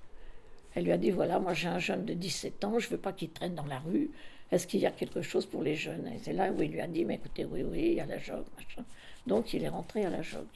Elle 0.75 0.85
lui 0.85 0.93
a 0.93 0.99
dit, 0.99 1.11
voilà, 1.11 1.39
moi 1.41 1.55
j'ai 1.55 1.69
un 1.69 1.79
jeune 1.79 2.05
de 2.05 2.15
17 2.15 2.65
ans, 2.65 2.79
je 2.79 2.89
veux 2.91 2.99
pas 2.99 3.13
qu'il 3.13 3.31
traîne 3.31 3.55
dans 3.55 3.67
la 3.67 3.79
rue. 3.81 4.11
Est-ce 4.53 4.67
qu'il 4.67 4.81
y 4.81 4.87
a 4.87 4.91
quelque 4.91 5.23
chose 5.23 5.47
pour 5.47 5.63
les 5.63 5.75
jeunes? 5.75 6.07
Et 6.09 6.19
c'est 6.23 6.33
là 6.33 6.53
où 6.53 6.63
il 6.63 6.71
lui 6.71 6.81
a 6.81 6.87
dit, 6.87 7.05
mais 7.05 7.17
écoutez, 7.17 7.45
oui, 7.45 7.63
oui, 7.63 7.81
il 7.81 7.95
y 7.95 8.01
a 8.01 8.07
la 8.07 8.19
jogue, 8.19 8.45
machin. 8.57 8.85
Donc 9.27 9.53
il 9.55 9.65
est 9.65 9.69
rentré 9.69 10.05
à 10.05 10.11
la 10.11 10.23
jogue. 10.23 10.47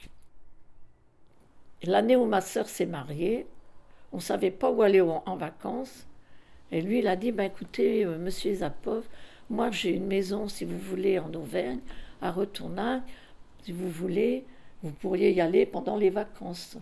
L'année 1.83 2.15
où 2.15 2.25
ma 2.25 2.41
sœur 2.41 2.69
s'est 2.69 2.85
mariée, 2.85 3.47
on 4.13 4.17
ne 4.17 4.21
savait 4.21 4.51
pas 4.51 4.69
où 4.69 4.81
aller 4.81 5.01
en, 5.01 5.35
vacances. 5.35 6.05
Et 6.71 6.81
lui, 6.81 6.99
il 6.99 7.07
a 7.07 7.15
dit, 7.15 7.31
ben, 7.31 7.45
écoutez, 7.45 8.05
euh, 8.05 8.17
monsieur 8.17 8.53
Zapov, 8.53 9.03
moi 9.49 9.71
j'ai 9.71 9.91
une 9.91 10.05
maison, 10.05 10.47
si 10.47 10.63
vous 10.63 10.77
voulez, 10.77 11.19
en 11.19 11.33
Auvergne, 11.33 11.79
à 12.21 12.31
Retournac. 12.31 13.03
Si 13.63 13.71
vous 13.71 13.89
voulez, 13.89 14.45
vous 14.83 14.91
pourriez 14.91 15.31
y 15.33 15.41
aller 15.41 15.65
pendant 15.65 15.97
les 15.97 16.09
vacances. 16.09 16.77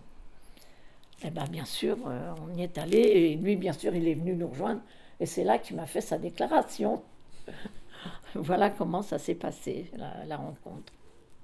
Eh 1.23 1.31
bien, 1.31 1.45
bien 1.45 1.65
sûr, 1.65 1.97
euh, 2.07 2.33
on 2.41 2.55
y 2.55 2.63
est 2.63 2.77
allé, 2.77 2.99
et 2.99 3.35
lui, 3.35 3.55
bien 3.55 3.73
sûr, 3.73 3.95
il 3.95 4.07
est 4.07 4.13
venu 4.13 4.35
nous 4.35 4.47
rejoindre, 4.47 4.81
et 5.19 5.25
c'est 5.25 5.43
là 5.43 5.57
qu'il 5.57 5.75
m'a 5.75 5.85
fait 5.85 6.01
sa 6.01 6.17
déclaration. 6.17 7.03
voilà 8.35 8.69
comment 8.69 9.01
ça 9.01 9.17
s'est 9.17 9.35
passé, 9.35 9.91
la, 9.97 10.25
la 10.25 10.37
rencontre. 10.37 10.93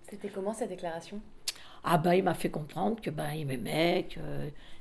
C'était 0.09 0.29
comment 0.29 0.53
cette 0.53 0.69
déclaration? 0.69 1.19
Ah 1.83 1.99
ben, 1.99 2.13
il 2.13 2.23
m'a 2.23 2.33
fait 2.33 2.49
comprendre 2.49 2.99
que 2.99 3.11
ben, 3.11 3.31
il 3.33 3.45
m'aimait, 3.45 4.07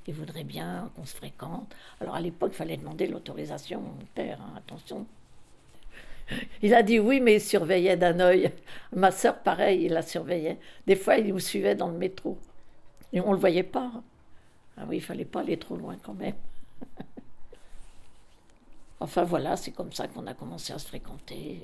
qu'il 0.04 0.14
voudrait 0.14 0.44
bien 0.44 0.90
qu'on 0.96 1.04
se 1.04 1.14
fréquente. 1.14 1.74
Alors 2.00 2.14
à 2.14 2.20
l'époque, 2.20 2.52
il 2.54 2.56
fallait 2.56 2.78
demander 2.78 3.06
l'autorisation 3.06 3.80
mon 3.80 4.06
père, 4.14 4.40
hein, 4.40 4.54
attention. 4.56 5.06
Il 6.62 6.74
a 6.74 6.82
dit 6.82 6.98
oui, 6.98 7.20
mais 7.20 7.34
il 7.34 7.40
surveillait 7.42 7.98
d'un 7.98 8.18
œil. 8.18 8.50
Ma 8.92 9.10
sœur, 9.10 9.42
pareil, 9.42 9.84
il 9.84 9.92
la 9.92 10.00
surveillait. 10.00 10.58
Des 10.86 10.96
fois, 10.96 11.18
il 11.18 11.26
nous 11.26 11.38
suivait 11.38 11.74
dans 11.74 11.88
le 11.88 11.98
métro. 11.98 12.38
Et 13.12 13.20
on 13.20 13.28
ne 13.28 13.34
le 13.34 13.40
voyait 13.40 13.62
pas. 13.62 13.92
Ah 14.78 14.84
oui, 14.88 14.96
il 14.96 15.02
fallait 15.02 15.26
pas 15.26 15.40
aller 15.40 15.58
trop 15.58 15.76
loin 15.76 15.96
quand 16.02 16.14
même. 16.14 16.34
enfin 19.04 19.22
voilà, 19.24 19.56
c'est 19.56 19.72
comme 19.72 19.92
ça 19.92 20.08
qu'on 20.08 20.26
a 20.26 20.34
commencé 20.34 20.72
à 20.72 20.78
se 20.78 20.86
fréquenter. 20.88 21.60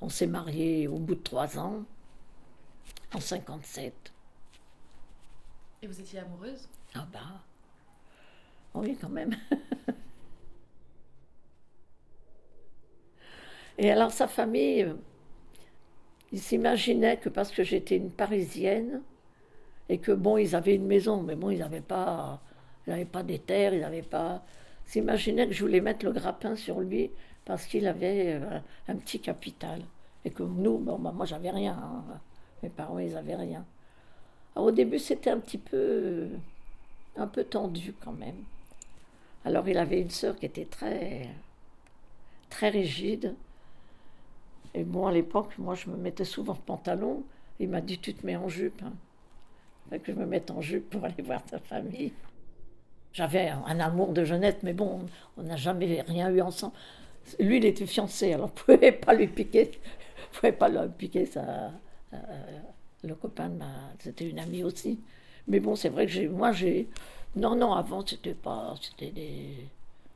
On 0.00 0.08
s'est 0.08 0.26
mariés 0.26 0.88
au 0.88 0.98
bout 0.98 1.14
de 1.16 1.22
trois 1.22 1.58
ans, 1.58 1.84
en 3.12 3.20
57. 3.20 4.12
Et 5.82 5.86
vous 5.86 6.00
étiez 6.00 6.20
amoureuse? 6.20 6.68
Ah 6.94 7.06
bah. 7.12 7.42
Oui, 8.74 8.96
quand 9.00 9.08
même. 9.08 9.34
Et 13.78 13.90
alors 13.90 14.12
sa 14.12 14.28
famille, 14.28 14.82
euh, 14.82 14.94
ils 16.30 16.40
s'imaginaient 16.40 17.16
que 17.16 17.28
parce 17.28 17.50
que 17.50 17.64
j'étais 17.64 17.96
une 17.96 18.10
Parisienne, 18.10 19.02
et 19.88 19.98
que 19.98 20.12
bon, 20.12 20.36
ils 20.36 20.54
avaient 20.54 20.76
une 20.76 20.86
maison, 20.86 21.22
mais 21.22 21.34
bon, 21.34 21.50
ils 21.50 21.58
n'avaient 21.58 21.80
pas, 21.80 22.40
ils 22.86 22.90
n'avaient 22.90 23.04
pas 23.04 23.22
des 23.22 23.38
terres, 23.40 23.74
ils 23.74 23.80
n'avaient 23.80 24.02
pas... 24.02 24.44
S'imaginaient 24.86 25.46
que 25.46 25.54
je 25.54 25.64
voulais 25.64 25.80
mettre 25.80 26.04
le 26.04 26.12
grappin 26.12 26.54
sur 26.56 26.80
lui 26.80 27.10
parce 27.44 27.66
qu'il 27.66 27.86
avait 27.86 28.34
euh, 28.34 28.58
un 28.88 28.96
petit 28.96 29.20
capital. 29.20 29.82
Et 30.24 30.30
que 30.30 30.42
nous, 30.42 30.78
bon, 30.78 30.98
bah, 30.98 31.12
moi, 31.12 31.26
j'avais 31.26 31.50
rien. 31.50 31.72
hein. 31.72 32.04
Mes 32.62 32.68
parents, 32.68 32.98
ils 32.98 33.14
n'avaient 33.14 33.36
rien. 33.36 33.64
Alors, 34.54 34.68
au 34.68 34.70
début, 34.70 34.98
c'était 34.98 35.30
un 35.30 35.40
petit 35.40 35.58
peu, 35.58 36.28
un 37.16 37.26
peu 37.26 37.44
tendu 37.44 37.94
quand 38.04 38.12
même. 38.12 38.36
Alors, 39.44 39.68
il 39.68 39.78
avait 39.78 40.00
une 40.00 40.10
sœur 40.10 40.36
qui 40.36 40.46
était 40.46 40.66
très, 40.66 41.28
très 42.50 42.68
rigide. 42.68 43.34
Et 44.74 44.84
bon, 44.84 45.06
à 45.06 45.12
l'époque, 45.12 45.58
moi, 45.58 45.74
je 45.74 45.88
me 45.90 45.96
mettais 45.96 46.24
souvent 46.24 46.52
en 46.52 46.56
pantalon. 46.56 47.24
Il 47.58 47.68
m'a 47.68 47.80
dit, 47.80 47.98
tu 47.98 48.14
te 48.14 48.24
mets 48.24 48.36
en 48.36 48.48
jupe. 48.48 48.82
Hein. 48.84 48.92
Que 49.98 50.12
je 50.12 50.16
me 50.18 50.24
mette 50.24 50.50
en 50.50 50.60
jupe 50.62 50.88
pour 50.88 51.04
aller 51.04 51.22
voir 51.22 51.42
ta 51.44 51.58
famille. 51.58 52.12
J'avais 53.12 53.48
un, 53.48 53.80
amour 53.80 54.12
de 54.12 54.24
jeunesse, 54.24 54.56
mais 54.62 54.72
bon, 54.72 55.00
on 55.36 55.42
n'a 55.42 55.56
jamais 55.56 56.00
rien 56.02 56.30
eu 56.30 56.40
ensemble. 56.40 56.74
Lui, 57.38 57.58
il 57.58 57.64
était 57.64 57.86
fiancé, 57.86 58.32
alors 58.32 58.50
on 58.56 58.72
ne 58.72 58.76
pouvait 58.76 58.92
pas 58.92 59.14
lui 59.14 59.28
piquer, 59.28 59.70
on 60.18 60.34
pouvait 60.36 60.52
pas 60.52 60.68
lui 60.68 60.88
piquer 60.96 61.26
sa, 61.26 61.72
euh, 62.14 62.16
le 63.04 63.14
copain 63.14 63.48
de 63.48 63.56
ma, 63.56 63.70
c'était 63.98 64.28
une 64.28 64.38
amie 64.38 64.64
aussi. 64.64 64.98
Mais 65.48 65.60
bon, 65.60 65.76
c'est 65.76 65.88
vrai 65.88 66.06
que 66.06 66.12
j'ai, 66.12 66.28
moi, 66.28 66.52
j'ai, 66.52 66.88
non, 67.36 67.54
non, 67.54 67.74
avant, 67.74 68.04
c'était 68.06 68.34
pas, 68.34 68.74
c'était 68.80 69.10
des, 69.10 69.68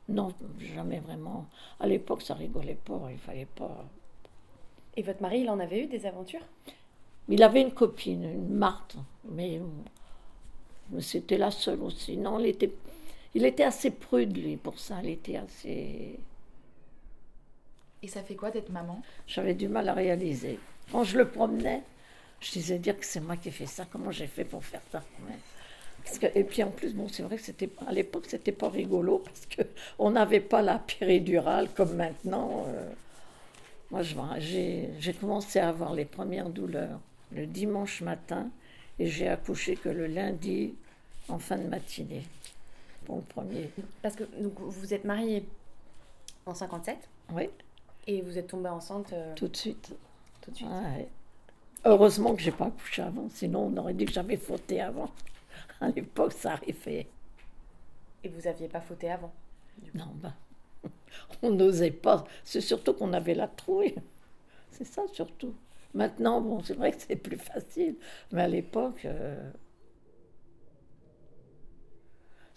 non, 0.09 0.33
jamais 0.75 0.99
vraiment. 0.99 1.47
À 1.79 1.87
l'époque, 1.87 2.21
ça 2.21 2.33
rigolait 2.33 2.79
pas, 2.83 3.09
il 3.11 3.17
fallait 3.17 3.47
pas. 3.55 3.85
Et 4.95 5.01
votre 5.01 5.21
mari, 5.21 5.41
il 5.41 5.49
en 5.49 5.59
avait 5.59 5.83
eu 5.83 5.87
des 5.87 6.05
aventures? 6.05 6.45
Il 7.29 7.43
avait 7.43 7.61
une 7.61 7.73
copine, 7.73 8.23
une 8.23 8.55
Marthe, 8.55 8.95
mais, 9.29 9.59
mais 10.91 11.01
c'était 11.01 11.37
la 11.37 11.51
seule 11.51 11.81
aussi. 11.81 12.15
Non, 12.15 12.39
il 12.39 12.47
était, 12.47 12.71
il 13.37 13.45
était 13.45 13.63
assez 13.63 13.91
prude, 13.91 14.35
lui, 14.35 14.57
pour 14.57 14.79
ça. 14.79 14.99
Il 15.03 15.09
était 15.11 15.37
assez. 15.37 16.19
Et 18.01 18.07
ça 18.07 18.23
fait 18.23 18.35
quoi 18.35 18.49
d'être 18.49 18.69
maman? 18.69 18.99
J'avais 19.27 19.53
du 19.53 19.67
mal 19.67 19.87
à 19.89 19.93
réaliser. 19.93 20.59
Quand 20.91 21.03
je 21.03 21.19
le 21.19 21.27
promenais, 21.29 21.83
je 22.39 22.51
disais 22.51 22.79
dire 22.79 22.97
que 22.99 23.05
c'est 23.05 23.19
moi 23.19 23.37
qui 23.37 23.49
ai 23.49 23.51
fait 23.51 23.67
ça. 23.67 23.85
Comment 23.91 24.09
j'ai 24.09 24.25
fait 24.25 24.43
pour 24.43 24.65
faire 24.65 24.81
ça 24.91 25.03
parce 26.03 26.17
que, 26.17 26.25
Et 26.33 26.43
puis 26.43 26.63
en 26.63 26.71
plus, 26.71 26.95
bon, 26.95 27.07
c'est 27.09 27.21
vrai 27.21 27.35
que 27.35 27.43
c'était 27.43 27.69
à 27.85 27.91
l'époque, 27.91 28.25
c'était 28.27 28.51
pas 28.51 28.69
rigolo 28.69 29.19
parce 29.19 29.45
que 29.45 29.61
on 29.99 30.09
n'avait 30.11 30.39
pas 30.39 30.63
la 30.63 30.79
péridurale 30.79 31.69
comme 31.75 31.95
maintenant. 31.95 32.65
euh. 32.69 32.89
Moi, 33.91 34.01
j'ai 34.39 35.13
commencé 35.21 35.59
à 35.59 35.69
avoir 35.69 35.93
les 35.93 36.05
premières 36.05 36.49
douleurs 36.49 36.99
le 37.31 37.45
dimanche 37.45 38.01
matin 38.01 38.49
et 38.97 39.07
j'ai 39.07 39.27
accouché 39.27 39.75
que 39.75 39.89
le 39.89 40.07
lundi 40.07 40.73
en 41.29 41.37
fin 41.37 41.57
de 41.57 41.67
matinée. 41.67 42.23
Pour 43.07 43.15
le 43.15 43.21
premier. 43.23 43.71
Parce 44.01 44.15
que 44.17 44.25
donc, 44.25 44.53
vous 44.59 44.93
êtes 44.93 45.05
mariée 45.05 45.47
en 46.45 46.53
57 46.53 46.97
Oui, 47.33 47.49
et 48.05 48.21
vous 48.21 48.37
êtes 48.37 48.47
tombée 48.47 48.69
enceinte 48.69 49.13
euh, 49.13 49.33
tout 49.33 49.47
de 49.47 49.55
suite. 49.55 49.95
tout 50.41 50.51
de 50.51 50.55
suite. 50.57 50.67
Ouais. 50.69 51.07
Heureusement 51.85 52.35
que 52.35 52.41
j'ai 52.41 52.51
pas 52.51 52.65
accouché 52.65 53.01
avant, 53.01 53.29
sinon 53.29 53.71
on 53.73 53.77
aurait 53.77 53.93
dit 53.93 54.05
que 54.05 54.11
j'avais 54.11 54.37
fauté 54.37 54.81
avant. 54.81 55.09
À 55.81 55.89
l'époque, 55.89 56.33
ça 56.33 56.53
arrivait. 56.53 57.07
Et 58.23 58.29
vous 58.29 58.47
aviez 58.47 58.67
pas 58.67 58.81
fauté 58.81 59.09
avant 59.11 59.31
Non, 59.95 60.11
bah, 60.15 60.33
on 61.43 61.51
n'osait 61.51 61.91
pas. 61.91 62.25
C'est 62.43 62.61
surtout 62.61 62.93
qu'on 62.93 63.13
avait 63.13 63.35
la 63.35 63.47
trouille. 63.47 63.95
C'est 64.71 64.85
ça 64.85 65.03
surtout. 65.13 65.53
Maintenant, 65.93 66.41
bon, 66.41 66.61
c'est 66.63 66.73
vrai 66.73 66.91
que 66.91 67.01
c'est 67.01 67.15
plus 67.15 67.37
facile, 67.37 67.95
mais 68.31 68.41
à 68.41 68.47
l'époque. 68.47 69.05
euh, 69.05 69.49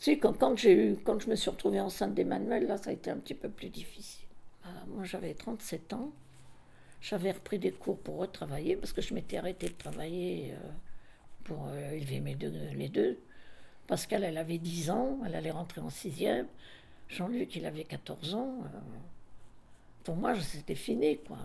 Si, 0.01 0.19
quand, 0.19 0.57
j'ai 0.57 0.73
eu, 0.93 0.97
quand 1.05 1.21
je 1.21 1.31
me 1.31 1.37
suis 1.37 1.51
retrouvée 1.51 1.81
enceinte 1.81 2.15
d'Emmanuel, 2.15 2.67
là, 2.67 2.77
ça 2.79 2.91
a 2.91 2.93
été 2.95 3.11
un 3.11 3.19
petit 3.19 3.35
peu 3.35 3.49
plus 3.51 3.69
difficile. 3.71 4.27
Ah, 4.65 4.85
moi, 4.89 5.05
j'avais 5.05 5.35
37 5.35 5.93
ans. 5.93 6.13
J'avais 7.03 7.33
repris 7.33 7.59
des 7.59 7.73
cours 7.73 7.99
pour 8.01 8.19
retravailler 8.19 8.77
parce 8.77 8.93
que 8.93 9.03
je 9.03 9.15
m'étais 9.15 9.39
arrêtée 9.39 9.69
de 9.69 9.75
travailler 9.75 10.55
euh, 10.55 10.71
pour 11.45 11.69
euh, 11.69 11.93
élever 11.93 12.21
mes 12.21 12.35
deux, 12.35 12.53
les 12.75 12.89
deux. 12.89 13.19
Pascal, 13.89 14.25
elle 14.25 14.39
avait 14.39 14.59
10 14.59 14.91
ans, 14.91 15.21
elle 15.27 15.35
allait 15.37 15.51
rentrer 15.53 15.81
en 15.83 15.91
sixième. 15.91 16.47
Jean-Luc, 17.09 17.57
il 17.57 17.67
avait 17.67 17.85
14 17.85 18.35
ans. 18.35 18.59
euh, 18.67 18.79
pour 20.05 20.17
moi, 20.17 20.39
c'était 20.41 20.75
fini, 20.75 21.19
quoi. 21.19 21.39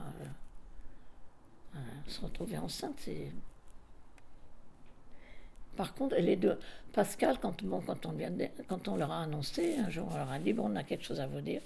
Euh, 1.75 1.79
se 2.07 2.21
retrouver 2.21 2.57
enceinte, 2.57 2.95
c'est. 2.99 3.31
Par 5.75 5.93
contre, 5.93 6.15
les 6.15 6.35
deux. 6.35 6.57
Pascal, 6.93 7.37
quand, 7.41 7.63
bon, 7.63 7.81
quand, 7.81 8.05
on 8.05 8.11
vient 8.11 8.31
de- 8.31 8.47
quand 8.67 8.87
on 8.87 8.95
leur 8.95 9.11
a 9.11 9.23
annoncé, 9.23 9.77
un 9.77 9.89
jour, 9.89 10.07
on 10.11 10.17
leur 10.17 10.31
a 10.31 10.39
dit 10.39 10.53
Bon, 10.53 10.71
on 10.71 10.75
a 10.75 10.83
quelque 10.83 11.03
chose 11.03 11.19
à 11.19 11.27
vous 11.27 11.41
dire. 11.41 11.61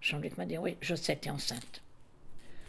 Jean-Luc 0.00 0.36
m'a 0.36 0.46
dit 0.46 0.58
Oui, 0.58 0.76
je 0.80 0.94
sais, 0.94 1.16
t'es 1.16 1.30
enceinte. 1.30 1.80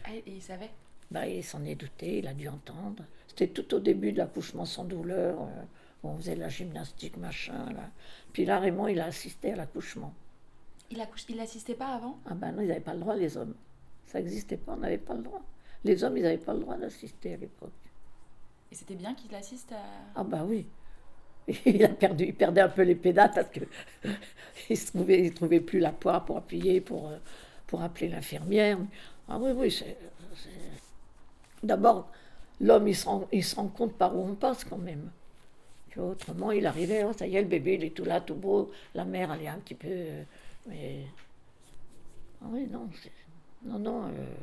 Ah, 0.06 0.14
et 0.14 0.24
il 0.28 0.42
savait? 0.42 0.70
Bah, 1.12 1.28
il 1.28 1.44
s'en 1.44 1.64
est 1.66 1.76
douté, 1.76 2.20
il 2.20 2.28
a 2.28 2.34
dû 2.34 2.48
entendre. 2.48 3.04
C'était 3.28 3.48
tout 3.48 3.74
au 3.76 3.80
début 3.80 4.12
de 4.12 4.18
l'accouchement 4.20 4.66
sans 4.66 4.84
douleur. 4.86 5.42
euh, 5.42 5.64
où 6.04 6.10
on 6.10 6.18
faisait 6.18 6.36
de 6.36 6.40
la 6.42 6.50
gymnastique, 6.50 7.18
machin. 7.18 7.72
Là. 7.74 7.90
Puis 8.32 8.46
là, 8.46 8.60
Raymond, 8.60 8.88
il 8.90 9.00
a 9.00 9.06
assisté 9.06 9.54
à 9.54 9.56
l'accouchement. 9.56 10.14
Il 10.92 11.02
accouche- 11.02 11.26
il 11.30 11.38
n'assistait 11.38 11.74
pas 11.74 11.96
avant? 11.96 12.20
Ah 12.30 12.36
ben 12.36 12.52
non, 12.52 12.62
ils 12.62 12.68
n'avaient 12.68 12.80
pas 12.80 12.94
le 12.94 13.00
droit, 13.00 13.16
les 13.16 13.36
hommes. 13.38 13.56
Ça 14.06 14.20
n'existait 14.20 14.58
pas, 14.58 14.74
on 14.74 14.78
n'avait 14.78 15.00
pas 15.00 15.16
le 15.16 15.24
droit. 15.24 15.42
Les 15.84 16.04
hommes, 16.04 16.16
ils 16.18 16.22
n'avaient 16.22 16.38
pas 16.38 16.54
le 16.54 16.60
droit 16.60 16.78
d'assister 16.78 17.34
à 17.34 17.38
l'époque. 17.38 17.72
Et 18.72 18.76
c'était 18.76 18.94
bien 18.94 19.16
qu'il 19.16 19.34
assiste 19.34 19.72
à. 19.72 19.82
Ah 20.16 20.24
bah 20.24 20.44
oui. 20.46 20.68
Il 21.66 21.84
a 21.84 21.90
perdu, 21.90 22.26
il 22.26 22.34
perdait 22.36 22.62
un 22.62 22.70
peu 22.70 22.82
les 22.84 22.96
pédales 22.96 23.32
parce 23.34 23.50
que 23.50 23.60
il 24.70 24.78
se 24.78 24.92
trouvait, 25.34 25.60
plus 25.60 25.80
la 25.80 25.92
poire 25.92 26.26
pour 26.26 26.38
appuyer, 26.38 26.82
pour, 26.82 27.10
euh, 27.10 27.18
appeler 27.84 28.08
l'infirmière. 28.10 28.78
Ah 29.28 29.38
oui, 29.40 29.52
oui, 29.56 29.70
D'abord, 31.64 32.10
l'homme, 32.62 32.88
il 32.88 32.96
se, 32.96 33.06
rend, 33.06 33.28
il 33.32 33.44
se 33.44 33.56
rend 33.56 33.68
compte 33.68 33.94
par 33.98 34.16
où 34.16 34.22
on 34.26 34.36
passe 34.36 34.64
quand 34.64 34.78
même. 34.78 35.12
Autrement, 35.98 36.52
il 36.52 36.66
arrivait, 36.68 37.04
oh, 37.06 37.14
ça 37.14 37.28
y 37.28 37.36
est, 37.38 37.42
le 37.44 37.48
bébé, 37.48 37.76
il 37.76 37.86
est 37.86 37.92
tout 37.96 38.06
là, 38.06 38.22
tout 38.22 38.36
beau. 38.36 38.72
La 38.96 39.06
mère, 39.06 39.34
elle 39.34 39.44
est 39.44 39.48
un 39.48 39.60
petit 39.60 39.76
peu. 39.76 39.88
euh, 39.90 40.24
mais. 40.68 41.06
Ah 42.42 42.46
oui, 42.52 42.68
non, 42.72 42.90
non, 43.66 43.80
non. 43.80 44.04
euh, 44.08 44.36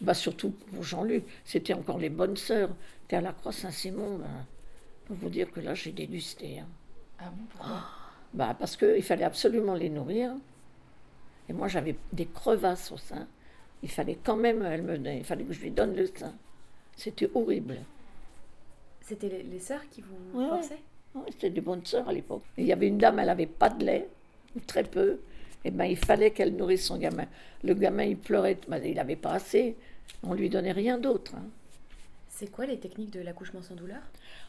Bah, 0.00 0.14
surtout 0.14 0.50
pour 0.50 0.82
Jean-Luc, 0.82 1.24
c'était 1.44 1.74
encore 1.74 1.98
les 1.98 2.10
bonnes 2.10 2.36
sœurs. 2.36 2.70
T'es 3.08 3.16
à 3.16 3.20
la 3.20 3.32
Croix 3.32 3.52
Saint-Simon, 3.52 4.18
ben, 4.18 4.46
pour 5.10 5.16
vous 5.16 5.28
dire 5.28 5.50
que 5.50 5.60
là, 5.60 5.74
j'ai 5.74 5.90
dégusté. 5.92 6.60
hein. 6.60 6.68
Ah 7.18 7.30
bon, 7.30 7.44
pourquoi? 7.50 7.82
Bah, 8.32 8.54
parce 8.58 8.76
qu'il 8.76 9.02
fallait 9.02 9.24
absolument 9.24 9.74
les 9.74 9.90
nourrir. 9.90 10.32
Et 11.48 11.52
moi, 11.52 11.66
j'avais 11.68 11.96
des 12.12 12.26
crevasses 12.26 12.92
au 12.92 12.96
sein. 12.96 13.26
Il 13.82 13.90
fallait 13.90 14.18
quand 14.22 14.36
même, 14.36 14.62
elle 14.62 14.82
me, 14.82 14.96
il 15.12 15.24
fallait 15.24 15.44
que 15.44 15.52
je 15.52 15.60
lui 15.62 15.70
donne 15.70 15.96
le 15.96 16.06
sein. 16.06 16.34
C'était 16.96 17.28
horrible. 17.34 17.78
C'était 19.00 19.28
les, 19.28 19.42
les 19.42 19.58
sœurs 19.58 19.82
qui 19.90 20.02
vous 20.02 20.38
Ouais, 20.38 20.44
ouais. 20.44 20.48
forçaient? 20.50 20.78
Ouais, 21.14 21.22
C'était 21.32 21.50
des 21.50 21.60
bonnes 21.60 21.84
sœurs 21.84 22.08
à 22.08 22.12
l'époque. 22.12 22.42
Il 22.56 22.66
y 22.66 22.72
avait 22.72 22.86
une 22.86 22.98
dame, 22.98 23.18
elle 23.18 23.26
n'avait 23.26 23.46
pas 23.46 23.68
de 23.70 23.84
lait, 23.84 24.08
ou 24.56 24.60
très 24.60 24.84
peu. 24.84 25.18
Et 25.64 25.70
ben, 25.70 25.84
il 25.86 25.96
fallait 25.96 26.30
qu'elle 26.30 26.54
nourrisse 26.54 26.86
son 26.86 26.98
gamin. 26.98 27.26
Le 27.64 27.74
gamin, 27.74 28.04
il 28.04 28.16
pleurait, 28.16 28.58
ben, 28.68 28.80
il 28.84 28.94
n'avait 28.94 29.16
pas 29.16 29.32
assez. 29.32 29.76
On 30.22 30.34
lui 30.34 30.48
donnait 30.48 30.72
rien 30.72 30.98
d'autre. 30.98 31.34
hein. 31.34 31.44
C'est 32.40 32.50
quoi 32.50 32.64
les 32.64 32.80
techniques 32.80 33.10
de 33.12 33.20
l'accouchement 33.20 33.60
sans 33.62 33.74
douleur? 33.76 34.00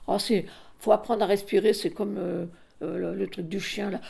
Oh, 0.07 0.17
c'est, 0.19 0.45
faut 0.79 0.91
apprendre 0.91 1.23
à 1.23 1.25
respirer, 1.27 1.73
c'est 1.73 1.91
comme 1.91 2.17
euh, 2.17 2.45
euh, 2.81 2.97
le, 2.97 3.15
le 3.15 3.27
truc 3.27 3.47
du 3.47 3.59
chien 3.59 3.89
là. 3.89 4.01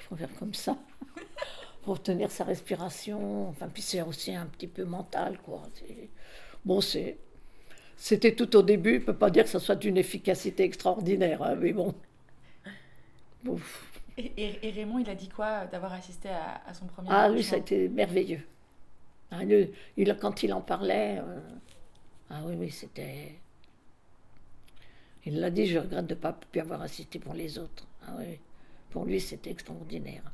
Il 0.00 0.04
faut 0.04 0.16
faire 0.16 0.32
comme 0.38 0.54
ça 0.54 0.76
pour 1.82 2.02
tenir 2.02 2.30
sa 2.30 2.44
respiration. 2.44 3.48
Enfin, 3.48 3.68
puis 3.72 3.82
c'est 3.82 4.02
aussi 4.02 4.34
un 4.34 4.46
petit 4.46 4.66
peu 4.68 4.84
mental, 4.84 5.38
quoi. 5.44 5.62
Bon, 6.64 6.80
c'est, 6.80 7.18
c'était 7.96 8.34
tout 8.34 8.56
au 8.56 8.62
début. 8.62 9.00
Je 9.00 9.06
peux 9.06 9.16
pas 9.16 9.30
dire 9.30 9.44
que 9.44 9.50
ça 9.50 9.60
soit 9.60 9.76
d'une 9.76 9.96
efficacité 9.98 10.64
extraordinaire, 10.64 11.42
hein, 11.42 11.56
mais 11.56 11.72
bon. 11.72 11.94
Ouf. 13.46 13.92
et, 14.16 14.24
et- 14.36 14.68
et 14.68 14.70
Raymond, 14.72 14.98
il 14.98 15.10
a 15.10 15.14
dit 15.14 15.28
quoi 15.28 15.66
d'avoir 15.66 15.92
assisté 15.92 16.28
à, 16.28 16.62
à 16.66 16.74
son 16.74 16.86
premier 16.86 17.16
Ah, 17.16 17.28
lui, 17.30 17.42
ça 17.42 17.56
a 17.56 17.58
été 17.60 17.88
merveilleux. 17.88 18.42
Ah, 19.30 19.42
il, 19.96 20.16
quand 20.20 20.42
il 20.42 20.52
en 20.52 20.60
parlait, 20.60 21.18
euh, 21.18 21.40
ah 22.34 22.42
oui, 22.44 22.56
oui, 22.58 22.70
c'était. 22.70 23.38
Il 25.24 25.38
l'a 25.40 25.50
dit, 25.50 25.66
je 25.66 25.78
regrette 25.78 26.06
de 26.06 26.14
ne 26.14 26.20
pas 26.20 26.32
pu 26.32 26.58
avoir 26.60 26.82
assisté 26.82 27.18
pour 27.18 27.32
les 27.32 27.58
autres. 27.58 27.86
Ah 28.06 28.14
oui, 28.18 28.40
pour 28.90 29.04
lui, 29.04 29.20
c'était 29.20 29.50
extraordinaire. 29.50 30.32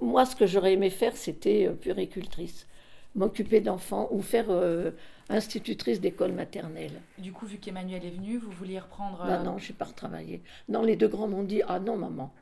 Moi, 0.00 0.26
ce 0.26 0.36
que 0.36 0.46
j'aurais 0.46 0.74
aimé 0.74 0.90
faire, 0.90 1.16
c'était 1.16 1.66
euh, 1.66 1.72
puéricultrice, 1.72 2.66
m'occuper 3.14 3.60
d'enfants 3.60 4.08
ou 4.10 4.20
faire 4.20 4.50
euh, 4.50 4.90
institutrice 5.30 6.00
d'école 6.00 6.32
maternelle. 6.32 7.00
Du 7.18 7.32
coup, 7.32 7.46
vu 7.46 7.58
qu'Emmanuel 7.58 8.04
est 8.04 8.10
venu, 8.10 8.36
vous 8.36 8.50
vouliez 8.50 8.78
reprendre. 8.78 9.18
Bah 9.18 9.40
euh, 9.40 9.44
non, 9.44 9.58
je 9.58 9.72
n'ai 9.72 9.78
pas 9.78 9.86
retravaillé. 9.86 10.42
Non, 10.68 10.82
les 10.82 10.96
deux 10.96 11.08
grands 11.08 11.28
m'ont 11.28 11.44
dit 11.44 11.62
Ah 11.66 11.80
non, 11.80 11.96
maman, 11.96 12.32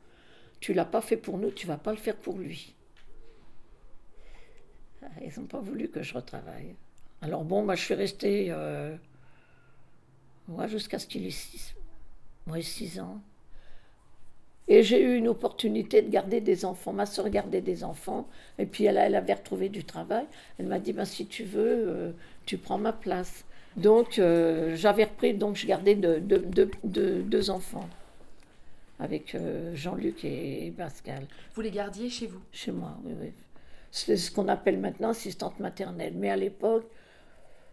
tu 0.59 0.73
l'as 0.73 0.85
pas 0.85 1.01
fait 1.01 1.17
pour 1.17 1.37
nous, 1.37 1.51
tu 1.51 1.67
vas 1.67 1.77
pas 1.77 1.91
le 1.91 1.97
faire 1.97 2.17
pour 2.17 2.37
lui. 2.37 2.75
Ah, 5.01 5.07
Ils 5.21 5.39
n'ont 5.39 5.47
pas 5.47 5.59
voulu 5.61 5.87
que 5.89 6.01
je 6.03 6.13
retravaille. 6.13 6.75
Alors 7.25 7.43
bon, 7.43 7.63
bah, 7.63 7.73
je 7.73 7.81
suis 7.81 7.95
restée 7.95 8.47
euh, 8.51 8.95
ouais, 10.47 10.69
jusqu'à 10.69 10.99
ce 10.99 11.07
qu'il 11.07 11.25
ait 11.25 11.31
6 11.31 11.73
ouais, 12.47 12.61
six 12.61 12.99
ans. 12.99 13.19
Et 14.67 14.83
j'ai 14.83 15.01
eu 15.01 15.15
une 15.15 15.27
opportunité 15.27 16.03
de 16.03 16.09
garder 16.11 16.39
des 16.39 16.65
enfants. 16.65 16.93
Ma 16.93 17.07
soeur 17.07 17.29
gardait 17.29 17.61
des 17.61 17.83
enfants. 17.83 18.27
Et 18.59 18.67
puis 18.67 18.85
elle, 18.85 18.97
elle 18.97 19.15
avait 19.15 19.33
retrouvé 19.33 19.69
du 19.69 19.83
travail. 19.83 20.25
Elle 20.59 20.67
m'a 20.67 20.77
dit, 20.77 20.93
bah, 20.93 21.05
si 21.05 21.25
tu 21.25 21.45
veux, 21.45 21.87
euh, 21.87 22.11
tu 22.45 22.59
prends 22.59 22.77
ma 22.77 22.93
place. 22.93 23.43
Donc 23.75 24.19
euh, 24.19 24.75
j'avais 24.75 25.05
repris, 25.05 25.33
donc 25.33 25.55
je 25.55 25.65
gardais 25.65 25.95
deux 25.95 27.49
enfants. 27.49 27.89
Avec 28.99 29.33
euh, 29.33 29.75
Jean-Luc 29.75 30.23
et 30.23 30.71
Pascal. 30.77 31.25
Vous 31.55 31.61
les 31.61 31.71
gardiez 31.71 32.11
chez 32.11 32.27
vous? 32.27 32.39
Chez 32.51 32.71
moi, 32.71 32.95
oui, 33.03 33.13
oui. 33.19 33.31
C'est 33.89 34.15
ce 34.15 34.29
qu'on 34.29 34.47
appelle 34.47 34.77
maintenant 34.77 35.09
assistante 35.09 35.59
maternelle. 35.59 36.13
Mais 36.15 36.29
à 36.29 36.37
l'époque, 36.37 36.85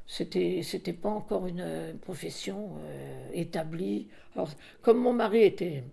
c'était 0.07 0.63
c'était 0.63 0.93
pas 0.93 1.09
encore 1.09 1.47
une 1.47 1.61
euh, 1.61 1.95
profession 1.95 2.77
euh, 2.81 3.29
établie. 3.33 4.09
Alors, 4.35 4.51
comme 4.83 4.99
mon 4.99 5.13
mari 5.13 5.43
était 5.43 5.85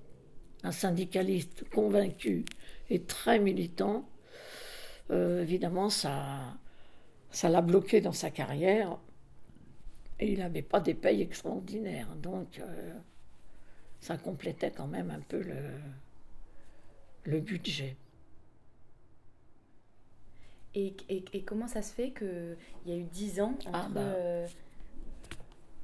un 0.64 0.72
syndicaliste 0.72 1.64
convaincu 1.70 2.46
et 2.90 3.02
très 3.04 3.40
militant, 3.40 4.10
euh, 5.12 5.42
évidemment, 5.42 5.90
ça 5.90 6.58
ça 7.32 7.50
l'a 7.50 7.62
bloqué 7.62 8.02
dans 8.02 8.12
sa 8.12 8.30
carrière. 8.32 8.98
Et 10.20 10.34
il 10.34 10.40
n'avait 10.40 10.64
pas 10.64 10.82
des 10.82 10.96
payes 10.96 11.22
extraordinaires. 11.22 12.14
Donc, 12.18 12.62
ça 14.02 14.18
complétait 14.18 14.72
quand 14.72 14.88
même 14.88 15.12
un 15.12 15.22
peu 15.22 15.42
le, 15.42 15.56
le 17.24 17.40
budget. 17.40 17.96
Et, 20.76 20.96
et- 21.10 21.26
et 21.34 21.42
comment 21.44 21.68
ça 21.68 21.82
se 21.82 21.94
fait 21.94 22.12
qu'il 22.12 22.56
y 22.86 22.92
a 22.92 22.96
eu 22.96 23.04
10 23.04 23.42
ans 23.42 23.56
entre... 23.66 23.70
Ah, 23.74 23.88
bah. 23.90 24.02
euh, 24.02 24.48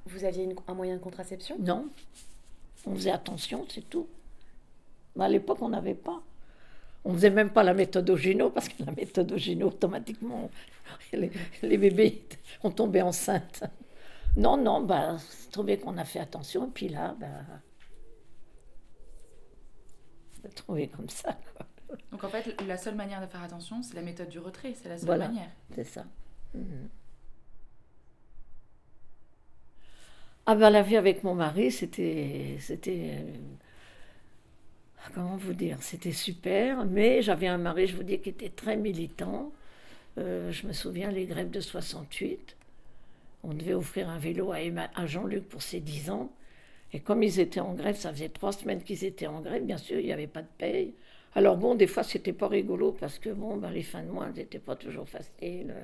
vous 0.06 0.24
aviez 0.24 0.44
une- 0.44 0.56
un 0.68 0.74
moyen 0.74 0.96
de 0.96 1.02
contraception? 1.02 1.58
Non. 1.60 1.90
On 2.86 2.96
faisait 2.96 3.12
attention, 3.12 3.66
c'est 3.70 3.90
tout. 3.90 4.08
Mais 5.16 5.26
à 5.26 5.30
l'époque, 5.30 5.62
on 5.62 5.70
n'avait 5.70 5.96
pas. 5.96 6.22
On 7.04 7.14
faisait 7.14 7.30
même 7.32 7.52
pas 7.52 7.64
la 7.64 7.74
méthode 7.74 8.10
Ogino, 8.10 8.50
parce 8.50 8.70
que 8.70 8.84
la 8.84 8.92
méthode 8.92 9.32
Ogino, 9.32 9.68
automatiquement, 9.68 10.50
les, 11.14 11.32
les 11.64 11.78
bébés 11.78 12.24
ont 12.64 12.72
tombé 12.72 13.02
enceintes. 13.02 13.64
Non, 14.38 14.58
non, 14.58 14.82
bah, 14.82 15.18
c'est 15.30 15.52
trouvé 15.52 15.78
qu'on 15.80 15.98
a 15.98 16.04
fait 16.06 16.20
attention, 16.20 16.68
et 16.68 16.72
puis 16.72 16.90
là, 16.90 17.16
bah, 17.20 17.28
trouvé 20.56 20.88
comme 20.88 21.10
ça, 21.10 21.34
quoi. 21.58 21.66
Donc 22.12 22.24
en 22.24 22.30
fait, 22.30 22.60
la 22.68 22.78
seule 22.78 22.96
manière 22.96 23.22
de 23.22 23.28
faire 23.28 23.44
attention, 23.44 23.82
c'est 23.84 23.96
la 23.96 24.02
méthode 24.02 24.30
du 24.30 24.40
retrait. 24.40 24.74
C'est 24.76 24.90
la 24.90 24.98
seule 24.98 25.06
Voilà. 25.08 25.28
manière. 25.28 25.50
C'est 25.74 25.84
ça. 25.84 26.06
Mhm. 26.54 26.90
Ah 30.48 30.56
ben 30.56 30.70
la 30.70 30.82
vie 30.82 30.98
avec 30.98 31.24
mon 31.24 31.34
mari, 31.36 31.72
c'était, 31.72 32.58
c'était, 32.60 33.18
euh, 33.20 33.34
comment 35.14 35.38
vous 35.38 35.54
dire, 35.54 35.78
c'était 35.82 36.12
super, 36.12 36.86
mais 36.86 37.22
j'avais 37.22 37.48
un 37.48 37.58
mari, 37.58 37.88
je 37.88 37.96
vous 37.96 38.04
dis, 38.04 38.20
qui 38.20 38.30
était 38.30 38.50
très 38.50 38.78
militant. 38.78 39.52
Euh, 40.20 40.52
je 40.52 40.68
me 40.68 40.74
souviens 40.74 41.12
les 41.12 41.26
grèves 41.28 41.52
de 41.52 41.60
68. 41.62 42.58
On 43.44 43.54
devait 43.54 43.74
offrir 43.76 44.10
un 44.10 44.20
vélo 44.20 44.52
à, 44.52 44.62
Emma- 44.62 44.92
à 44.96 45.06
Jean-Luc 45.08 45.48
pour 45.50 45.62
ses 45.64 45.80
10 45.82 46.10
ans. 46.12 46.32
Et 46.94 47.00
comme 47.02 47.24
ils 47.24 47.40
étaient 47.40 47.62
en 47.62 47.74
grève, 47.74 47.98
ça 47.98 48.12
faisait 48.14 48.30
trois 48.30 48.54
semaines 48.54 48.84
qu'ils 48.84 49.06
étaient 49.06 49.28
en 49.28 49.42
grève, 49.42 49.64
bien 49.66 49.78
sûr, 49.78 50.00
il 50.00 50.06
n'y 50.08 50.14
avait 50.14 50.28
pas 50.28 50.42
de 50.44 50.48
paye. 50.58 50.94
Alors 51.36 51.58
bon, 51.58 51.76
des 51.76 51.88
fois, 51.88 52.04
c'était 52.04 52.34
pas 52.34 52.48
rigolo 52.48 52.94
parce 52.94 53.20
que 53.20 53.30
bon, 53.30 53.58
ben, 53.58 53.70
les 53.70 53.84
fins 53.84 54.04
de 54.04 54.10
mois, 54.10 54.30
n'étaient 54.32 54.60
pas 54.60 54.76
toujours 54.76 55.08
faciles. 55.10 55.76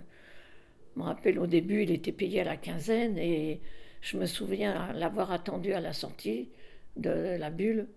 Je 0.95 0.99
me 0.99 1.05
rappelle 1.05 1.39
au 1.39 1.47
début, 1.47 1.83
il 1.83 1.91
était 1.91 2.11
payé 2.13 2.41
à 2.41 2.43
la 2.45 2.57
quinzaine 2.57 3.17
et 3.17 3.59
je 4.01 4.17
me 4.17 4.25
souviens 4.25 4.93
l'avoir 4.93 5.31
attendu 5.31 5.73
à 5.73 5.81
la 5.81 5.93
sortie 5.93 6.49
de 6.97 7.37
la 7.37 7.49
bulle 7.49 7.87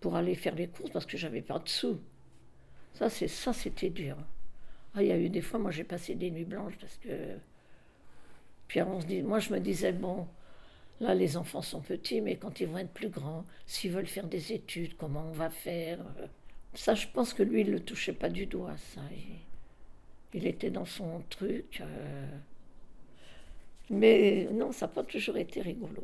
pour 0.00 0.16
aller 0.16 0.34
faire 0.34 0.54
les 0.54 0.68
courses 0.68 0.90
parce 0.90 1.06
que 1.06 1.16
j'avais 1.16 1.42
pas 1.42 1.58
de 1.60 1.68
sous. 1.68 2.00
Ça, 2.94 3.08
c'est 3.08 3.28
ça, 3.28 3.52
c'était 3.52 3.90
dur. 3.90 4.16
Ah, 4.94 5.02
il 5.02 5.08
y 5.08 5.12
a 5.12 5.18
eu 5.18 5.28
des 5.28 5.40
fois, 5.42 5.58
moi, 5.60 5.70
j'ai 5.70 5.84
passé 5.84 6.14
des 6.16 6.30
nuits 6.30 6.44
blanches 6.44 6.76
parce 6.80 6.96
que. 6.98 7.08
Puis 8.68 8.82
on 8.82 9.00
se 9.00 9.06
dit, 9.06 9.22
moi, 9.22 9.38
je 9.40 9.52
me 9.52 9.60
disais 9.60 9.92
bon, 9.92 10.26
là, 11.00 11.14
les 11.14 11.36
enfants 11.36 11.62
sont 11.62 11.80
petits, 11.80 12.20
mais 12.20 12.36
quand 12.36 12.60
ils 12.60 12.66
vont 12.68 12.78
être 12.78 12.92
plus 12.92 13.08
grands, 13.08 13.44
s'ils 13.66 13.92
veulent 13.92 14.06
faire 14.06 14.26
des 14.26 14.52
études, 14.52 14.96
comment 14.96 15.24
on 15.28 15.32
va 15.32 15.50
faire? 15.50 15.98
Ça, 16.74 16.94
je 16.94 17.06
pense 17.08 17.34
que 17.34 17.42
lui, 17.42 17.62
il 17.62 17.70
le 17.70 17.80
touchait 17.80 18.12
pas 18.12 18.28
du 18.28 18.46
doigt, 18.46 18.76
ça. 18.76 19.00
Il, 19.12 20.38
il 20.40 20.46
était 20.46 20.70
dans 20.70 20.84
son 20.84 21.22
truc. 21.28 21.80
euh. 21.80 22.28
Mais 23.90 24.48
non, 24.52 24.70
ça 24.72 24.86
n'a 24.86 24.92
pas 24.92 25.02
toujours 25.02 25.36
été 25.36 25.60
rigolo. 25.62 26.02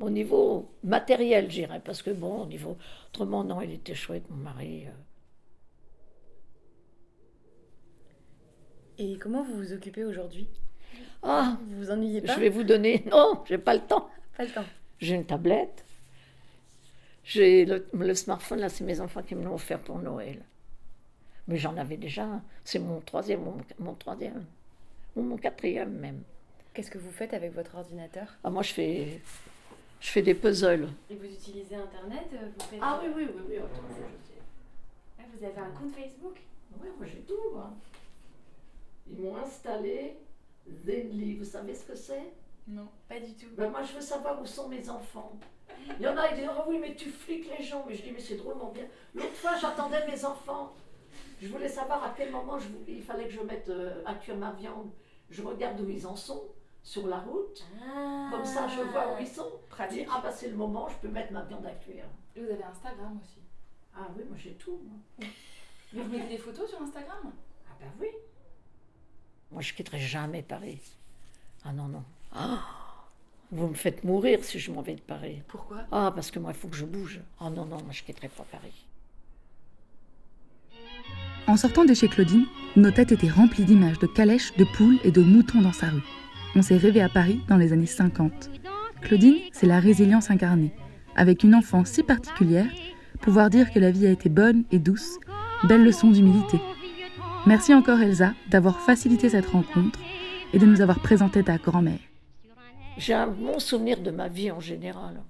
Au 0.00 0.10
niveau 0.10 0.70
matériel, 0.84 1.50
j'irais, 1.50 1.80
parce 1.80 2.02
que 2.02 2.10
bon, 2.10 2.42
au 2.42 2.46
niveau. 2.46 2.76
Autrement, 3.08 3.42
non, 3.44 3.60
il 3.62 3.72
était 3.72 3.94
chouette, 3.94 4.24
mon 4.30 4.36
mari. 4.36 4.84
euh. 4.86 4.90
Et 8.98 9.18
comment 9.18 9.42
vous 9.42 9.56
vous 9.56 9.72
occupez 9.72 10.04
aujourd'hui? 10.04 10.46
Ah, 11.22 11.58
Vous 11.68 11.78
vous 11.78 11.90
ennuyez 11.90 12.20
pas? 12.20 12.34
je 12.34 12.40
vais 12.40 12.48
vous 12.50 12.64
donner. 12.64 13.04
Non, 13.10 13.42
j'ai 13.46 13.58
pas 13.58 13.74
le 13.74 13.80
temps. 13.80 14.08
Pas 14.36 14.44
le 14.44 14.50
temps. 14.50 14.64
J'ai 14.98 15.14
une 15.14 15.24
tablette. 15.24 15.84
J'ai 17.24 17.64
le, 17.64 17.86
le 17.92 18.14
smartphone, 18.14 18.60
là, 18.60 18.68
c'est 18.68 18.84
mes 18.84 19.00
enfants 19.00 19.22
qui 19.22 19.34
me 19.34 19.44
l'ont 19.44 19.54
offert 19.54 19.78
pour 19.80 19.98
Noël. 19.98 20.42
Mais 21.48 21.56
j'en 21.58 21.76
avais 21.76 21.96
déjà. 21.96 22.24
un. 22.24 22.42
C'est 22.64 22.78
mon 22.78 23.00
troisième, 23.00 23.42
mon, 23.42 23.56
mon 23.78 23.94
troisième. 23.94 24.44
Ou 25.16 25.22
mon 25.22 25.36
quatrième 25.36 25.92
même. 25.92 26.22
Qu'est-ce 26.72 26.90
que 26.90 26.98
vous 26.98 27.10
faites 27.10 27.34
avec 27.34 27.52
votre 27.54 27.74
ordinateur? 27.74 28.26
Ah, 28.44 28.50
moi, 28.50 28.62
je 28.62 28.72
fais, 28.72 29.20
je 30.00 30.08
fais 30.08 30.22
des 30.22 30.34
puzzles. 30.34 30.88
Et 31.10 31.16
vous 31.16 31.24
utilisez 31.24 31.74
Internet 31.74 32.28
vous 32.30 32.64
faites... 32.64 32.78
Ah 32.80 33.00
oui, 33.02 33.10
oui, 33.16 33.26
oui, 33.34 33.42
oui. 33.48 33.56
Ah, 35.18 35.22
Vous 35.36 35.44
avez 35.44 35.58
un 35.58 35.70
compte 35.72 35.92
Facebook? 35.94 36.36
Ouais, 36.80 36.88
moi 36.96 37.06
j'ai 37.06 37.20
tout. 37.22 37.34
moi. 37.52 37.72
Ils 39.10 39.18
m'ont 39.20 39.36
installé 39.38 40.14
Zenly. 40.86 41.34
Vous 41.36 41.44
savez 41.44 41.74
ce 41.74 41.84
que 41.84 41.96
c'est? 41.96 42.32
Non. 42.68 42.86
Pas 43.08 43.18
du 43.18 43.32
tout. 43.34 43.46
ben, 43.56 43.68
Moi, 43.70 43.82
je 43.82 43.94
veux 43.94 44.00
savoir 44.00 44.40
où 44.40 44.46
sont 44.46 44.68
mes 44.68 44.88
enfants. 44.88 45.32
Il 45.98 46.02
y 46.04 46.08
en 46.08 46.16
a 46.16 46.28
qui 46.28 46.36
disent 46.36 46.50
Oh 46.56 46.62
oui, 46.68 46.78
mais 46.80 46.94
tu 46.94 47.10
fliques 47.10 47.50
les 47.58 47.64
gens. 47.64 47.84
Mais 47.86 47.94
je 47.94 48.02
dis 48.02 48.12
Mais 48.12 48.20
c'est 48.20 48.36
drôlement 48.36 48.70
bien. 48.70 48.84
L'autre 49.14 49.34
fois, 49.34 49.52
j'attendais 49.60 50.06
mes 50.06 50.24
enfants. 50.24 50.72
Je 51.40 51.48
voulais 51.48 51.68
savoir 51.68 52.04
à 52.04 52.14
quel 52.16 52.30
moment 52.30 52.58
je 52.58 52.68
il 52.86 53.02
fallait 53.02 53.24
que 53.24 53.32
je 53.32 53.40
mette 53.40 53.68
euh, 53.68 54.02
à 54.04 54.14
cuire 54.14 54.36
ma 54.36 54.52
viande. 54.52 54.90
Je 55.30 55.42
regarde 55.42 55.80
où 55.80 55.88
ils 55.88 56.06
en 56.06 56.16
sont 56.16 56.44
sur 56.82 57.06
la 57.06 57.18
route. 57.20 57.64
Comme 58.30 58.44
ça, 58.44 58.68
je 58.68 58.80
vois 58.82 59.14
où 59.14 59.20
ils 59.20 59.26
sont. 59.26 59.44
Je 59.44 59.50
dis 59.50 59.68
Pratique. 59.68 60.08
Ah, 60.10 60.20
bah 60.22 60.32
c'est 60.32 60.48
le 60.48 60.56
moment, 60.56 60.88
je 60.88 60.96
peux 60.96 61.08
mettre 61.08 61.32
ma 61.32 61.42
viande 61.42 61.64
à 61.66 61.72
cuire. 61.72 62.04
Et 62.36 62.40
vous 62.40 62.50
avez 62.50 62.64
Instagram 62.64 63.18
aussi. 63.22 63.40
Ah 63.94 64.06
oui, 64.16 64.24
moi 64.28 64.36
j'ai 64.38 64.54
tout. 64.54 64.80
moi. 64.84 65.26
Mais 65.92 66.02
vous 66.02 66.08
mettez 66.08 66.28
des 66.28 66.38
photos 66.38 66.70
sur 66.70 66.80
Instagram? 66.80 67.32
Ah 67.68 67.74
ben 67.80 67.90
oui. 68.00 68.08
Moi, 69.50 69.62
je 69.62 69.74
quitterai 69.74 69.98
jamais 69.98 70.42
Paris. 70.42 70.80
Ah 71.64 71.72
non, 71.72 71.88
non. 71.88 72.04
Ah, 72.32 72.62
vous 73.52 73.66
me 73.66 73.74
faites 73.74 74.04
mourir 74.04 74.38
si 74.42 74.58
je 74.58 74.70
m'en 74.70 74.82
vais 74.82 74.94
de 74.94 75.00
Paris. 75.00 75.42
Pourquoi? 75.48 75.78
Ah, 75.90 76.12
parce 76.14 76.30
que 76.30 76.38
moi, 76.38 76.52
il 76.52 76.56
faut 76.56 76.68
que 76.68 76.76
je 76.76 76.84
bouge. 76.84 77.20
Ah 77.40 77.50
non, 77.50 77.64
non, 77.64 77.78
moi, 77.78 77.90
je 77.90 78.02
quitterai 78.02 78.28
pas 78.28 78.46
Paris. 78.50 78.86
En 81.46 81.56
sortant 81.56 81.84
de 81.84 81.94
chez 81.94 82.06
Claudine, 82.06 82.46
nos 82.76 82.92
têtes 82.92 83.12
étaient 83.12 83.28
remplies 83.28 83.64
d'images 83.64 83.98
de 83.98 84.06
calèches, 84.06 84.54
de 84.56 84.64
poules 84.76 84.98
et 85.02 85.10
de 85.10 85.20
moutons 85.20 85.62
dans 85.62 85.72
sa 85.72 85.88
rue. 85.88 86.02
On 86.54 86.62
s'est 86.62 86.76
rêvé 86.76 87.00
à 87.00 87.08
Paris 87.08 87.40
dans 87.48 87.56
les 87.56 87.72
années 87.72 87.86
50. 87.86 88.50
Claudine, 89.00 89.38
c'est 89.52 89.66
la 89.66 89.80
résilience 89.80 90.30
incarnée. 90.30 90.72
Avec 91.16 91.42
une 91.42 91.54
enfance 91.54 91.88
si 91.88 92.02
particulière, 92.02 92.70
pouvoir 93.20 93.50
dire 93.50 93.72
que 93.72 93.80
la 93.80 93.90
vie 93.90 94.06
a 94.06 94.10
été 94.10 94.28
bonne 94.28 94.64
et 94.70 94.78
douce, 94.78 95.18
belle 95.64 95.84
leçon 95.84 96.10
d'humilité. 96.10 96.60
Merci 97.46 97.74
encore 97.74 98.00
Elsa 98.00 98.34
d'avoir 98.48 98.80
facilité 98.80 99.30
cette 99.30 99.46
rencontre 99.46 99.98
et 100.52 100.58
de 100.58 100.66
nous 100.66 100.80
avoir 100.80 101.00
présenté 101.00 101.42
ta 101.42 101.56
grand-mère. 101.56 102.09
J'ai 103.00 103.14
un 103.14 103.28
bon 103.28 103.58
souvenir 103.58 103.98
de 104.02 104.10
ma 104.10 104.28
vie 104.28 104.50
en 104.50 104.60
général. 104.60 105.22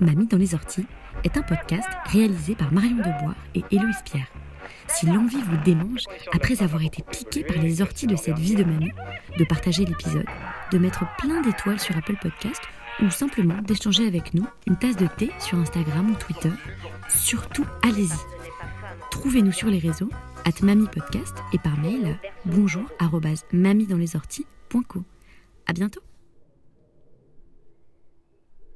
Mamie 0.00 0.26
dans 0.26 0.36
les 0.36 0.52
orties 0.52 0.84
est 1.22 1.36
un 1.36 1.42
podcast 1.42 1.88
réalisé 2.06 2.56
par 2.56 2.72
Marion 2.72 2.96
Debois 2.96 3.36
et 3.54 3.62
Héloïse 3.70 4.02
Pierre. 4.04 4.26
Si 4.88 5.06
l'envie 5.06 5.40
vous 5.40 5.58
démange, 5.58 6.06
après 6.34 6.60
avoir 6.64 6.82
été 6.82 7.04
piqué 7.08 7.44
par 7.44 7.62
les 7.62 7.82
orties 7.82 8.08
de 8.08 8.16
cette 8.16 8.40
vie 8.40 8.56
de 8.56 8.64
mamie, 8.64 8.90
de 9.38 9.44
partager 9.44 9.84
l'épisode, 9.84 10.26
de 10.72 10.78
mettre 10.78 11.04
plein 11.18 11.40
d'étoiles 11.40 11.78
sur 11.78 11.96
Apple 11.96 12.16
Podcast 12.20 12.60
ou 13.00 13.08
simplement 13.08 13.62
d'échanger 13.62 14.08
avec 14.08 14.34
nous 14.34 14.46
une 14.66 14.76
tasse 14.76 14.96
de 14.96 15.06
thé 15.06 15.30
sur 15.38 15.56
Instagram 15.56 16.10
ou 16.10 16.16
Twitter, 16.16 16.50
surtout 17.08 17.66
allez-y. 17.84 18.18
Trouvez-nous 19.12 19.52
sur 19.52 19.68
les 19.68 19.78
réseaux, 19.78 20.10
at 20.44 20.64
Mamie 20.64 20.88
Podcast 20.88 21.36
et 21.52 21.58
par 21.58 21.78
mail 21.78 22.06
à 22.08 22.28
bonjour 22.44 22.82
arobase 22.98 23.44
À 25.66 25.72
bientôt! 25.72 26.02